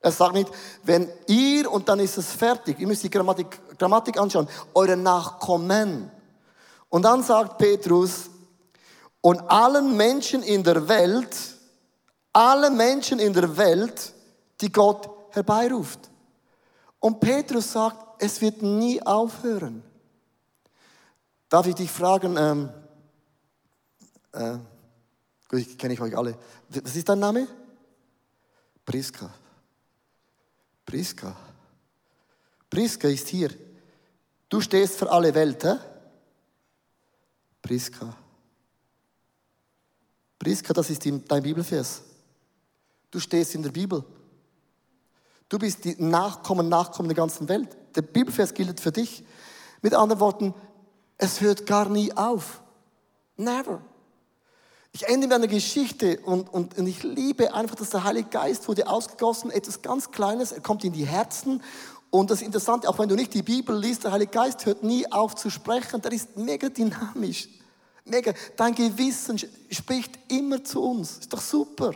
Er 0.00 0.12
sagt 0.12 0.34
nicht, 0.34 0.50
wenn 0.82 1.08
ihr 1.28 1.70
und 1.70 1.88
dann 1.88 2.00
ist 2.00 2.16
es 2.16 2.32
fertig. 2.32 2.80
Ihr 2.80 2.86
müsst 2.86 3.02
die 3.02 3.10
Grammatik, 3.10 3.78
Grammatik 3.78 4.18
anschauen. 4.18 4.48
Eure 4.72 4.96
Nachkommen. 4.96 6.10
Und 6.88 7.02
dann 7.02 7.22
sagt 7.22 7.58
Petrus, 7.58 8.30
und 9.20 9.40
allen 9.50 9.96
Menschen 9.96 10.42
in 10.42 10.62
der 10.62 10.86
Welt, 10.86 11.34
alle 12.32 12.70
Menschen 12.70 13.18
in 13.18 13.32
der 13.32 13.56
Welt, 13.56 14.12
die 14.60 14.70
Gott 14.70 15.08
herbeiruft. 15.30 16.10
Und 17.00 17.20
Petrus 17.20 17.72
sagt, 17.72 18.03
es 18.24 18.40
wird 18.40 18.62
nie 18.62 19.02
aufhören. 19.02 19.82
Darf 21.50 21.66
ich 21.66 21.74
dich 21.74 21.90
fragen, 21.90 22.36
ähm, 22.38 22.70
äh, 24.32 24.58
gut, 25.48 25.78
kenne 25.78 25.94
ich 25.94 26.00
euch 26.00 26.16
alle. 26.16 26.38
Was 26.68 26.96
ist 26.96 27.08
dein 27.08 27.18
Name? 27.18 27.46
Priska. 28.84 29.32
Priska. 30.86 31.36
Priska 32.70 33.08
ist 33.08 33.28
hier. 33.28 33.50
Du 34.48 34.60
stehst 34.60 34.96
für 34.96 35.10
alle 35.10 35.34
Welt, 35.34 35.62
hä? 35.62 35.76
Priska. 37.60 38.16
Priska, 40.38 40.72
das 40.72 40.90
ist 40.90 41.04
dein 41.04 41.42
Bibelvers. 41.42 42.02
Du 43.10 43.20
stehst 43.20 43.54
in 43.54 43.62
der 43.62 43.70
Bibel. 43.70 44.02
Du 45.48 45.58
bist 45.58 45.84
die 45.84 45.94
Nachkommen, 46.02 46.68
Nachkommen 46.68 47.08
der 47.08 47.16
ganzen 47.16 47.48
Welt. 47.48 47.76
Der 47.94 48.02
Bibelvers 48.02 48.54
gilt 48.54 48.80
für 48.80 48.92
dich. 48.92 49.24
Mit 49.82 49.94
anderen 49.94 50.20
Worten, 50.20 50.54
es 51.18 51.40
hört 51.40 51.66
gar 51.66 51.88
nie 51.88 52.12
auf. 52.12 52.62
Never. 53.36 53.80
Ich 54.92 55.08
ende 55.08 55.26
mit 55.26 55.34
einer 55.34 55.48
Geschichte 55.48 56.20
und, 56.20 56.52
und, 56.52 56.78
und 56.78 56.86
ich 56.86 57.02
liebe 57.02 57.52
einfach, 57.52 57.74
dass 57.74 57.90
der 57.90 58.04
Heilige 58.04 58.28
Geist 58.28 58.68
wurde 58.68 58.86
ausgegossen, 58.86 59.50
etwas 59.50 59.82
ganz 59.82 60.12
Kleines, 60.12 60.52
er 60.52 60.60
kommt 60.60 60.84
in 60.84 60.92
die 60.92 61.04
Herzen. 61.04 61.62
Und 62.10 62.30
das 62.30 62.42
Interessante, 62.42 62.88
auch 62.88 62.96
wenn 63.00 63.08
du 63.08 63.16
nicht 63.16 63.34
die 63.34 63.42
Bibel 63.42 63.76
liest, 63.76 64.04
der 64.04 64.12
Heilige 64.12 64.30
Geist 64.30 64.64
hört 64.66 64.84
nie 64.84 65.10
auf 65.10 65.34
zu 65.34 65.50
sprechen, 65.50 66.00
der 66.00 66.12
ist 66.12 66.36
mega 66.36 66.68
dynamisch. 66.68 67.48
Mega. 68.04 68.32
Dein 68.56 68.74
Gewissen 68.74 69.40
spricht 69.70 70.16
immer 70.28 70.62
zu 70.62 70.80
uns. 70.82 71.18
Ist 71.18 71.32
doch 71.32 71.40
super. 71.40 71.92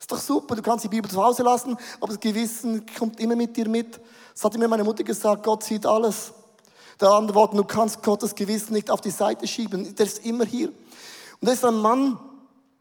Ist 0.00 0.10
doch 0.10 0.18
super. 0.18 0.56
Du 0.56 0.62
kannst 0.62 0.84
die 0.84 0.88
Bibel 0.88 1.08
zu 1.08 1.22
Hause 1.22 1.44
lassen, 1.44 1.76
aber 2.00 2.08
das 2.08 2.20
Gewissen 2.20 2.84
kommt 2.98 3.20
immer 3.20 3.36
mit 3.36 3.56
dir 3.56 3.68
mit. 3.68 4.00
Das 4.34 4.44
hat 4.44 4.58
mir 4.58 4.68
meine 4.68 4.84
Mutter 4.84 5.04
gesagt, 5.04 5.44
Gott 5.44 5.62
sieht 5.62 5.86
alles. 5.86 6.32
Der 7.00 7.08
andere 7.10 7.34
Wort, 7.36 7.54
du 7.54 7.64
kannst 7.64 8.02
Gottes 8.02 8.34
Gewissen 8.34 8.74
nicht 8.74 8.90
auf 8.90 9.00
die 9.00 9.10
Seite 9.10 9.46
schieben. 9.46 9.94
Der 9.94 10.06
ist 10.06 10.24
immer 10.26 10.44
hier. 10.44 10.68
Und 10.68 11.48
das 11.48 11.54
ist 11.54 11.64
ein 11.64 11.76
Mann, 11.76 12.18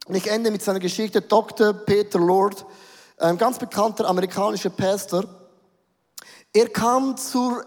und 0.06 0.16
ich 0.16 0.30
ende 0.30 0.52
mit 0.52 0.62
seiner 0.62 0.80
Geschichte, 0.80 1.22
Dr. 1.22 1.74
Peter 1.74 2.20
Lord, 2.20 2.66
ein 3.18 3.38
ganz 3.38 3.58
bekannter 3.58 4.08
amerikanischer 4.08 4.70
Pastor. 4.70 5.26
Er 6.52 6.68
kam 6.70 7.16
zum 7.16 7.62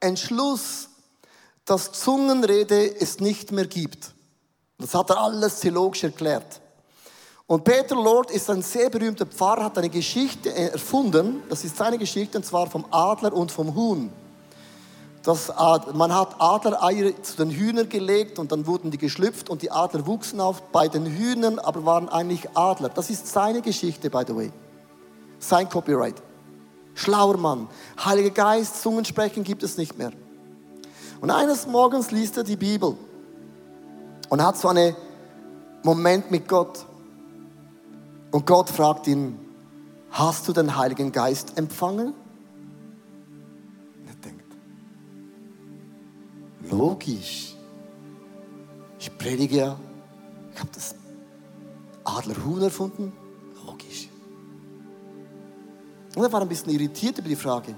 Entschluss, 0.00 0.90
dass 1.64 1.92
Zungenrede 1.92 3.00
es 3.00 3.20
nicht 3.20 3.52
mehr 3.52 3.66
gibt. 3.66 4.12
Das 4.78 4.94
hat 4.94 5.10
er 5.10 5.20
alles 5.20 5.60
theologisch 5.60 6.04
erklärt. 6.04 6.60
Und 7.48 7.64
Peter 7.64 7.96
Lord 7.96 8.30
ist 8.30 8.50
ein 8.50 8.60
sehr 8.60 8.90
berühmter 8.90 9.24
Pfarrer, 9.24 9.64
hat 9.64 9.78
eine 9.78 9.88
Geschichte 9.88 10.54
erfunden. 10.54 11.42
Das 11.48 11.64
ist 11.64 11.78
seine 11.78 11.96
Geschichte, 11.96 12.36
und 12.36 12.44
zwar 12.44 12.68
vom 12.68 12.84
Adler 12.90 13.32
und 13.32 13.50
vom 13.50 13.74
Huhn. 13.74 14.12
Das, 15.22 15.50
man 15.94 16.14
hat 16.14 16.36
Adlereier 16.38 17.10
zu 17.22 17.36
den 17.38 17.50
Hühnern 17.50 17.88
gelegt 17.88 18.38
und 18.38 18.52
dann 18.52 18.66
wurden 18.66 18.90
die 18.90 18.98
geschlüpft 18.98 19.48
und 19.48 19.62
die 19.62 19.70
Adler 19.70 20.06
wuchsen 20.06 20.40
auf 20.40 20.60
bei 20.72 20.88
den 20.88 21.06
Hühnern, 21.06 21.58
aber 21.58 21.86
waren 21.86 22.10
eigentlich 22.10 22.50
Adler. 22.54 22.90
Das 22.90 23.08
ist 23.08 23.26
seine 23.26 23.62
Geschichte, 23.62 24.10
by 24.10 24.24
the 24.26 24.36
way. 24.36 24.52
Sein 25.38 25.70
Copyright. 25.70 26.16
Schlauer 26.92 27.38
Mann. 27.38 27.66
Heiliger 28.04 28.30
Geist, 28.30 28.82
Zungensprechen 28.82 29.42
gibt 29.42 29.62
es 29.62 29.78
nicht 29.78 29.96
mehr. 29.96 30.12
Und 31.22 31.30
eines 31.30 31.66
Morgens 31.66 32.10
liest 32.10 32.36
er 32.36 32.44
die 32.44 32.56
Bibel 32.56 32.94
und 34.28 34.44
hat 34.44 34.58
so 34.58 34.68
einen 34.68 34.94
Moment 35.82 36.30
mit 36.30 36.46
Gott. 36.46 36.84
Und 38.30 38.46
Gott 38.46 38.68
fragt 38.68 39.06
ihn, 39.06 39.38
hast 40.10 40.46
du 40.48 40.52
den 40.52 40.76
Heiligen 40.76 41.12
Geist 41.12 41.56
empfangen? 41.56 42.14
Logisch. 46.70 47.54
Ich 48.98 49.16
predige 49.16 49.56
ja. 49.56 49.80
Ich 50.52 50.60
habe 50.60 50.70
das 50.74 50.94
Adlerhuhn 52.04 52.62
erfunden. 52.62 53.12
Logisch. 53.64 54.08
Und 56.14 56.22
er 56.22 56.32
war 56.32 56.42
ein 56.42 56.48
bisschen 56.48 56.72
irritiert 56.72 57.18
über 57.18 57.28
die 57.28 57.36
Frage. 57.36 57.74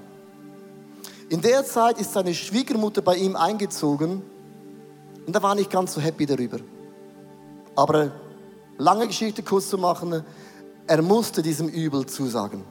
In 1.29 1.41
der 1.41 1.65
Zeit 1.65 2.01
ist 2.01 2.13
seine 2.13 2.35
Schwiegermutter 2.35 3.03
bei 3.03 3.17
ihm 3.17 3.37
eingezogen 3.37 4.23
und 5.27 5.35
er 5.35 5.43
war 5.43 5.55
nicht 5.55 5.71
ganz 5.71 5.95
so 5.95 6.01
happy 6.01 6.27
darüber. 6.27 6.59
Aber 7.77 8.11
lange 8.81 9.07
Geschichte 9.07 9.43
kurz 9.43 9.69
zu 9.69 9.79
machen, 9.79 10.25
er 10.87 11.03
musste 11.03 11.43
diesem 11.43 11.69
Übel 11.69 12.07
zusagen. 12.07 12.65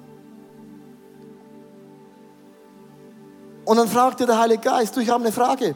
Und 3.66 3.78
dann 3.78 3.88
fragte 3.88 4.26
der 4.26 4.40
Heilige 4.40 4.64
Geist, 4.64 4.96
du, 4.96 5.00
ich 5.00 5.10
habe 5.10 5.24
eine 5.24 5.32
Frage. 5.32 5.76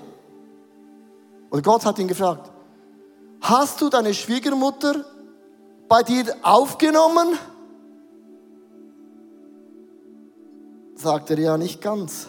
Und 1.49 1.63
Gott 1.63 1.85
hat 1.85 1.99
ihn 1.99 2.07
gefragt, 2.07 2.51
hast 3.41 3.79
du 3.79 3.89
deine 3.89 4.13
Schwiegermutter 4.13 5.05
bei 5.87 6.01
dir 6.01 6.35
aufgenommen? 6.41 7.37
Sagt 10.95 11.29
er, 11.29 11.39
ja, 11.39 11.57
nicht 11.57 11.81
ganz. 11.81 12.27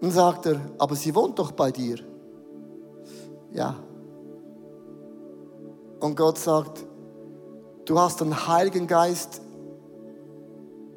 Dann 0.00 0.10
sagt 0.10 0.46
er, 0.46 0.60
aber 0.78 0.94
sie 0.94 1.14
wohnt 1.14 1.38
doch 1.38 1.52
bei 1.52 1.70
dir. 1.70 1.98
Ja. 3.52 3.76
Und 6.00 6.16
Gott 6.16 6.38
sagt, 6.38 6.84
du 7.84 7.98
hast 7.98 8.20
den 8.20 8.46
Heiligen 8.46 8.86
Geist 8.86 9.40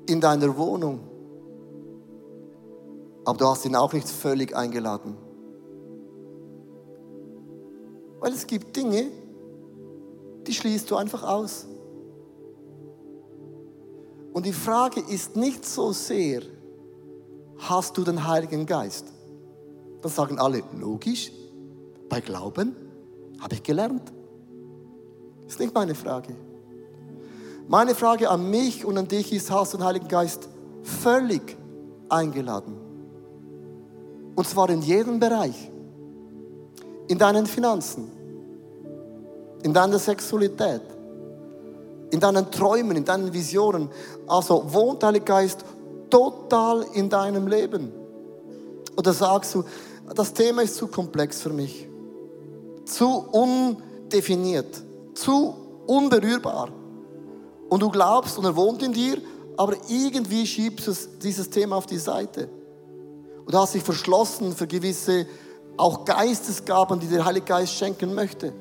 in 0.08 0.20
deiner 0.20 0.58
Wohnung 0.58 1.10
aber 3.30 3.38
du 3.38 3.46
hast 3.46 3.64
ihn 3.64 3.76
auch 3.76 3.94
nicht 3.94 4.10
völlig 4.10 4.56
eingeladen. 4.56 5.16
Weil 8.20 8.34
es 8.34 8.48
gibt 8.48 8.76
Dinge, 8.76 9.06
die 10.48 10.54
schließt 10.54 10.90
du 10.90 10.96
einfach 10.96 11.22
aus. 11.22 11.68
Und 14.34 14.48
die 14.48 14.54
Frage 14.54 15.02
ist 15.02 15.36
nicht 15.36 15.64
so 15.64 15.92
sehr, 15.92 16.42
hast 17.60 17.98
du 17.98 18.04
den 18.04 18.28
Heiligen 18.28 18.65
Geist? 18.65 19.06
Das 20.02 20.15
sagen 20.15 20.39
alle, 20.39 20.63
logisch, 20.80 21.32
bei 22.08 22.22
Glauben 22.22 22.76
habe 23.39 23.56
ich 23.56 23.63
gelernt. 23.63 24.12
Ist 25.48 25.60
nicht 25.60 25.74
meine 25.74 25.95
Frage. 25.95 26.36
Meine 27.67 27.93
Frage 27.93 28.30
an 28.30 28.50
mich 28.50 28.86
und 28.86 28.98
an 28.98 29.08
dich 29.08 29.32
ist, 29.32 29.52
hast 29.52 29.74
du 29.74 29.78
den 29.78 29.86
Heiligen 29.86 30.08
Geist 30.08 30.50
völlig 30.84 31.58
eingeladen? 32.08 32.76
Und 34.36 34.48
zwar 34.48 34.69
in 34.69 34.82
jedem 34.82 35.19
Bereich. 35.19 35.72
In 37.08 37.17
deinen 37.17 37.45
Finanzen, 37.45 38.10
in 39.64 39.74
deiner 39.74 39.99
Sexualität, 39.99 40.82
in 42.12 42.20
deinen 42.20 42.49
Träumen, 42.51 42.97
in 42.97 43.05
deinen 43.05 43.34
Visionen. 43.34 43.89
Also 44.28 44.64
wohnt 44.72 45.03
Heilige 45.03 45.26
Geist 45.26 45.66
total 46.10 46.86
in 46.93 47.10
deinem 47.10 47.47
Leben. 47.47 47.91
Oder 48.95 49.14
sagst 49.14 49.55
du, 49.55 49.64
das 50.14 50.34
Thema 50.34 50.62
ist 50.64 50.76
zu 50.76 50.88
komplex 50.88 51.41
für 51.41 51.51
mich, 51.51 51.88
zu 52.86 53.26
undefiniert, 53.32 54.84
zu 55.14 55.53
unberührbar. 55.86 56.70
Und 57.70 57.82
du 57.82 57.89
glaubst 57.89 58.38
und 58.38 58.45
er 58.45 58.55
wohnt 58.55 58.82
in 58.82 58.93
dir, 58.93 59.20
aber 59.57 59.76
irgendwie 59.88 60.45
schiebst 60.45 60.88
du 60.88 60.93
dieses 61.22 61.49
Thema 61.49 61.76
auf 61.76 61.86
die 61.86 61.97
Seite. 61.97 62.49
Und 63.45 63.55
hast 63.55 63.74
dich 63.74 63.84
verschlossen 63.84 64.55
für 64.55 64.68
gewisse 64.68 65.26
auch 65.78 66.03
Geistesgaben, 66.03 66.99
die 66.99 67.07
der 67.07 67.26
Heilige 67.26 67.45
Geist 67.45 67.74
schenken 67.74 68.14
möchte. 68.14 68.53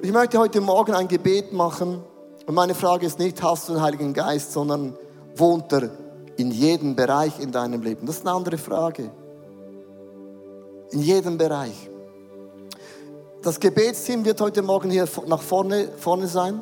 Ich 0.00 0.12
möchte 0.12 0.38
heute 0.38 0.60
Morgen 0.60 0.94
ein 0.94 1.08
Gebet 1.08 1.52
machen. 1.52 2.02
Und 2.46 2.54
meine 2.54 2.74
Frage 2.74 3.04
ist 3.04 3.18
nicht, 3.18 3.42
hast 3.42 3.68
du 3.68 3.74
den 3.74 3.82
Heiligen 3.82 4.14
Geist, 4.14 4.52
sondern 4.52 4.96
wohnt 5.38 5.72
er 5.72 5.90
in 6.36 6.50
jedem 6.50 6.94
Bereich 6.94 7.38
in 7.40 7.52
deinem 7.52 7.82
Leben? 7.82 8.06
Das 8.06 8.16
ist 8.16 8.26
eine 8.26 8.36
andere 8.36 8.58
Frage. 8.58 9.10
In 10.90 11.00
jedem 11.00 11.36
Bereich. 11.36 11.90
Das 13.42 13.60
Gebetsteam 13.60 14.24
wird 14.24 14.40
heute 14.40 14.62
Morgen 14.62 14.90
hier 14.90 15.08
nach 15.26 15.42
vorne, 15.42 15.88
vorne 15.96 16.26
sein. 16.26 16.60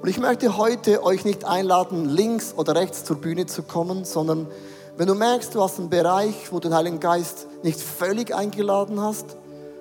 Und 0.00 0.08
ich 0.08 0.18
möchte 0.18 0.56
heute 0.56 1.02
euch 1.02 1.24
nicht 1.24 1.44
einladen, 1.44 2.04
links 2.08 2.54
oder 2.56 2.74
rechts 2.74 3.04
zur 3.04 3.16
Bühne 3.16 3.46
zu 3.46 3.62
kommen, 3.62 4.04
sondern 4.04 4.46
wenn 4.96 5.06
du 5.06 5.14
merkst, 5.14 5.54
du 5.54 5.62
hast 5.62 5.78
einen 5.78 5.90
Bereich, 5.90 6.52
wo 6.52 6.58
du 6.58 6.68
den 6.68 6.74
Heiligen 6.74 7.00
Geist 7.00 7.46
nicht 7.62 7.80
völlig 7.80 8.34
eingeladen 8.34 9.00
hast, 9.00 9.36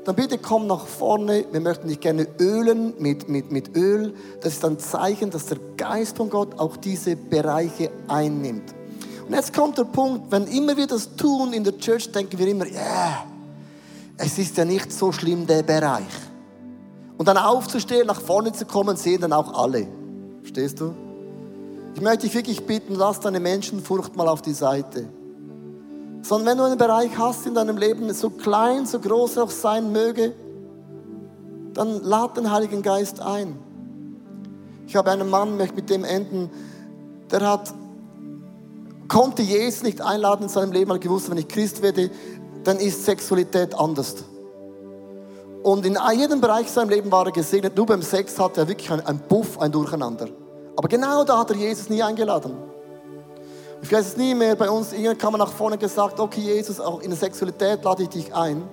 dann 0.06 0.16
bitte 0.16 0.38
komm 0.38 0.68
nach 0.68 0.86
vorne. 0.86 1.46
Wir 1.52 1.60
möchten 1.60 1.88
dich 1.88 2.00
gerne 2.00 2.28
ölen 2.40 2.94
mit, 3.00 3.28
mit, 3.28 3.52
mit 3.52 3.76
Öl. 3.76 4.14
Das 4.42 4.54
ist 4.54 4.64
ein 4.64 4.78
Zeichen, 4.78 5.32
dass 5.32 5.48
der 5.48 5.58
Geist 5.78 6.18
von 6.18 6.30
Gott 6.30 6.60
auch 6.60 6.78
diese 6.78 7.16
Bereiche 7.16 7.92
einnimmt. 8.08 8.74
Und 9.28 9.34
jetzt 9.34 9.52
kommt 9.52 9.80
der 9.80 9.86
Punkt, 9.86 10.32
wenn 10.32 10.46
immer 10.46 10.78
wir 10.78 10.86
das 10.86 11.16
tun 11.16 11.54
in 11.54 11.64
der 11.64 11.76
Church, 11.80 12.12
denken 12.12 12.38
wir 12.38 12.48
immer, 12.48 12.68
ja, 12.68 12.80
yeah, 12.80 13.26
es 14.18 14.38
ist 14.38 14.56
ja 14.58 14.64
nicht 14.64 14.94
so 14.94 15.12
schlimm, 15.12 15.48
der 15.48 15.64
Bereich. 15.64 16.04
Und 17.18 17.28
dann 17.28 17.38
aufzustehen, 17.38 18.06
nach 18.06 18.22
vorne 18.22 18.54
zu 18.54 18.66
kommen, 18.66 18.96
sehen 18.98 19.22
dann 19.22 19.34
auch 19.34 19.54
alle. 19.54 19.88
Verstehst 20.42 20.80
du? 20.80 20.94
Ich 21.96 22.02
möchte 22.02 22.28
dich 22.28 22.36
wirklich 22.36 22.64
bitten, 22.64 22.94
lass 22.94 23.20
deine 23.22 23.40
Menschenfurcht 23.40 24.16
mal 24.16 24.28
auf 24.28 24.44
die 24.44 24.54
Seite. 24.54 25.08
Sondern 26.26 26.48
wenn 26.48 26.58
du 26.58 26.64
einen 26.64 26.78
Bereich 26.80 27.16
hast 27.20 27.46
in 27.46 27.54
deinem 27.54 27.78
Leben, 27.78 28.12
so 28.12 28.32
klein, 28.32 28.88
so 28.88 29.00
groß 29.00 29.38
er 29.38 29.44
auch 29.44 29.52
sein 29.52 29.92
möge, 29.92 30.34
dann 31.76 32.02
lad 32.02 32.36
den 32.36 32.50
Heiligen 32.50 32.82
Geist 32.82 33.22
ein. 33.22 33.60
Ich 34.88 34.96
habe 34.96 35.12
einen 35.12 35.30
Mann, 35.30 35.56
möchte 35.56 35.76
mit 35.76 35.88
dem 35.92 36.04
enden, 36.04 36.50
der 37.30 37.48
hat, 37.48 37.72
konnte 39.08 39.44
Jesus 39.44 39.84
nicht 39.84 40.02
einladen 40.02 40.44
in 40.44 40.50
seinem 40.50 40.72
Leben, 40.72 40.90
weil 40.90 40.98
er 40.98 41.02
gewusst, 41.02 41.30
wenn 41.30 41.38
ich 41.38 41.48
Christ 41.48 41.84
werde, 41.84 42.10
dann 42.64 42.78
ist 42.78 43.06
Sexualität 43.06 43.76
anders. 43.76 44.16
Und 45.62 45.86
in 45.86 45.96
jedem 46.16 46.42
Bereich 46.42 46.72
seines 46.72 46.90
Lebens 46.96 47.12
war 47.12 47.28
er 47.28 47.34
gesegnet. 47.34 47.78
Nur 47.78 47.86
beim 47.86 48.02
Sex 48.02 48.40
hatte 48.40 48.62
er 48.62 48.68
wirklich 48.68 48.90
ein 48.90 49.20
Buff, 49.30 49.60
ein 49.60 49.72
Durcheinander. 49.72 50.30
Aber 50.76 50.88
genau 50.88 51.24
da 51.24 51.38
hat 51.38 51.52
er 51.52 51.58
Jesus 51.58 51.88
nie 51.88 52.02
eingeladen. 52.02 52.75
Ich 53.86 53.92
weiß 53.92 54.08
es 54.08 54.18
nie 54.18 54.34
mehr, 54.34 54.56
bei 54.56 54.68
uns 54.68 54.94
irgendwann 54.94 55.18
kam 55.20 55.32
man 55.34 55.42
nach 55.42 55.52
vorne 55.52 55.78
gesagt, 55.78 56.20
okay 56.20 56.42
Jesus, 56.42 56.80
auch 56.80 57.02
in 57.02 57.12
der 57.12 57.20
Sexualität 57.20 57.84
lade 57.84 58.02
ich 58.02 58.10
dich 58.10 58.34
ein. 58.34 58.64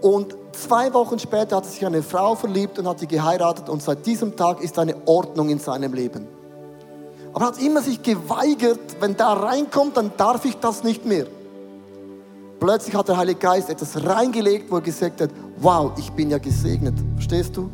Und 0.00 0.36
zwei 0.52 0.94
Wochen 0.94 1.18
später 1.18 1.56
hat 1.56 1.66
sich 1.66 1.84
eine 1.84 2.04
Frau 2.04 2.36
verliebt 2.36 2.78
und 2.78 2.86
hat 2.86 3.00
sie 3.00 3.08
geheiratet 3.08 3.68
und 3.68 3.82
seit 3.82 4.06
diesem 4.06 4.36
Tag 4.36 4.62
ist 4.62 4.78
eine 4.78 4.94
Ordnung 5.06 5.48
in 5.48 5.58
seinem 5.58 5.92
Leben. 5.92 6.28
Aber 7.32 7.46
er 7.46 7.48
hat 7.48 7.60
immer 7.60 7.82
sich 7.82 8.00
geweigert, 8.00 8.78
wenn 9.00 9.16
da 9.16 9.32
reinkommt, 9.32 9.96
dann 9.96 10.12
darf 10.16 10.44
ich 10.44 10.56
das 10.58 10.84
nicht 10.84 11.04
mehr. 11.04 11.26
Plötzlich 12.60 12.94
hat 12.94 13.08
der 13.08 13.16
Heilige 13.16 13.40
Geist 13.40 13.68
etwas 13.68 14.04
reingelegt, 14.04 14.70
wo 14.70 14.76
er 14.76 14.82
gesagt 14.82 15.20
hat, 15.20 15.30
wow, 15.56 15.90
ich 15.98 16.12
bin 16.12 16.30
ja 16.30 16.38
gesegnet. 16.38 16.94
Verstehst 17.16 17.56
du? 17.56 17.68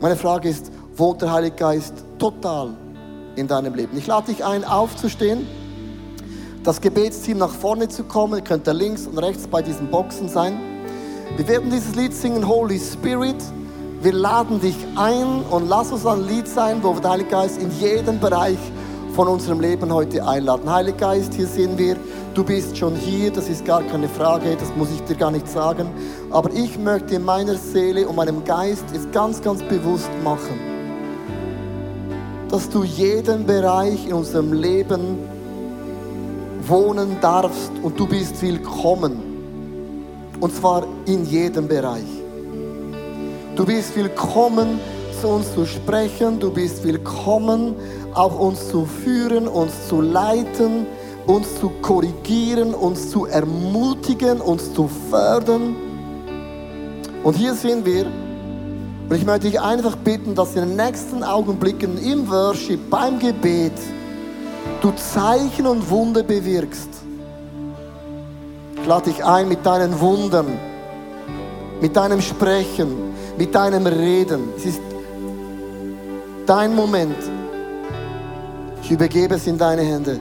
Meine 0.00 0.14
Frage 0.14 0.50
ist, 0.50 0.70
wohnt 0.94 1.20
der 1.20 1.32
Heilige 1.32 1.56
Geist 1.56 1.94
total 2.16 2.76
in 3.34 3.48
deinem 3.48 3.74
Leben? 3.74 3.98
Ich 3.98 4.06
lade 4.06 4.26
dich 4.26 4.44
ein, 4.44 4.62
aufzustehen, 4.64 5.48
das 6.62 6.80
Gebetsteam 6.80 7.38
nach 7.38 7.54
vorne 7.54 7.88
zu 7.88 8.04
kommen. 8.04 8.34
Ihr 8.34 8.44
könnt 8.44 8.66
da 8.66 8.72
links 8.72 9.06
und 9.06 9.18
rechts 9.18 9.46
bei 9.46 9.62
diesen 9.62 9.90
Boxen 9.90 10.28
sein. 10.28 10.58
Wir 11.36 11.48
werden 11.48 11.70
dieses 11.70 11.94
Lied 11.94 12.14
singen, 12.14 12.46
Holy 12.46 12.78
Spirit. 12.78 13.36
Wir 14.02 14.12
laden 14.12 14.60
dich 14.60 14.76
ein 14.96 15.42
und 15.50 15.68
lass 15.68 15.92
uns 15.92 16.06
ein 16.06 16.26
Lied 16.26 16.48
sein, 16.48 16.82
wo 16.82 16.94
wir 16.94 17.00
den 17.00 17.10
Heiligen 17.10 17.30
Geist 17.30 17.60
in 17.60 17.70
jedem 17.80 18.18
Bereich 18.18 18.58
von 19.14 19.28
unserem 19.28 19.60
Leben 19.60 19.92
heute 19.92 20.26
einladen. 20.26 20.70
Heiliger 20.70 20.96
Geist, 20.96 21.34
hier 21.34 21.46
sind 21.46 21.78
wir. 21.78 21.96
Du 22.34 22.44
bist 22.44 22.76
schon 22.76 22.94
hier, 22.94 23.30
das 23.30 23.48
ist 23.48 23.64
gar 23.64 23.82
keine 23.82 24.08
Frage, 24.08 24.56
das 24.56 24.74
muss 24.76 24.88
ich 24.90 25.02
dir 25.02 25.16
gar 25.16 25.30
nicht 25.30 25.48
sagen. 25.48 25.90
Aber 26.30 26.50
ich 26.52 26.78
möchte 26.78 27.18
meiner 27.18 27.56
Seele 27.56 28.06
und 28.06 28.16
meinem 28.16 28.44
Geist 28.44 28.84
jetzt 28.92 29.12
ganz, 29.12 29.42
ganz 29.42 29.62
bewusst 29.64 30.10
machen, 30.22 30.58
dass 32.48 32.68
du 32.68 32.84
jeden 32.84 33.46
Bereich 33.46 34.06
in 34.06 34.14
unserem 34.14 34.52
Leben 34.52 35.18
wohnen 36.70 37.18
darfst 37.20 37.72
und 37.82 37.98
du 37.98 38.06
bist 38.06 38.40
willkommen. 38.40 39.20
Und 40.40 40.54
zwar 40.54 40.86
in 41.04 41.26
jedem 41.26 41.68
Bereich. 41.68 42.06
Du 43.56 43.66
bist 43.66 43.94
willkommen, 43.94 44.80
zu 45.20 45.28
uns 45.28 45.52
zu 45.52 45.66
sprechen. 45.66 46.40
Du 46.40 46.50
bist 46.50 46.82
willkommen, 46.82 47.74
auch 48.14 48.38
uns 48.38 48.68
zu 48.70 48.86
führen, 48.86 49.46
uns 49.46 49.88
zu 49.88 50.00
leiten 50.00 50.86
uns 51.26 51.60
zu 51.60 51.70
korrigieren, 51.82 52.74
uns 52.74 53.10
zu 53.10 53.26
ermutigen, 53.26 54.40
uns 54.40 54.72
zu 54.74 54.88
fördern. 55.10 55.76
Und 57.22 57.36
hier 57.36 57.54
sind 57.54 57.86
wir. 57.86 58.06
Und 59.08 59.16
ich 59.16 59.24
möchte 59.24 59.48
dich 59.48 59.60
einfach 59.60 59.96
bitten, 59.96 60.34
dass 60.34 60.54
in 60.54 60.68
den 60.68 60.76
nächsten 60.76 61.22
Augenblicken 61.22 61.98
im 61.98 62.28
Worship, 62.28 62.90
beim 62.90 63.18
Gebet, 63.18 63.72
du 64.80 64.92
Zeichen 64.92 65.66
und 65.66 65.88
Wunder 65.90 66.22
bewirkst. 66.22 66.88
Ich 68.80 68.86
lade 68.86 69.10
dich 69.10 69.24
ein 69.24 69.48
mit 69.48 69.64
deinen 69.64 69.98
Wundern, 70.00 70.58
mit 71.80 71.96
deinem 71.96 72.20
Sprechen, 72.20 73.14
mit 73.36 73.54
deinem 73.54 73.86
Reden. 73.86 74.48
Es 74.56 74.66
ist 74.66 74.80
dein 76.46 76.74
Moment. 76.74 77.18
Ich 78.82 78.90
übergebe 78.90 79.34
es 79.34 79.46
in 79.46 79.58
deine 79.58 79.82
Hände 79.82 80.18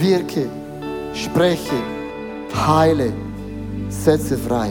wirke, 0.00 0.48
spreche, 1.14 1.80
heile, 2.54 3.12
setze 3.88 4.36
frei. 4.36 4.70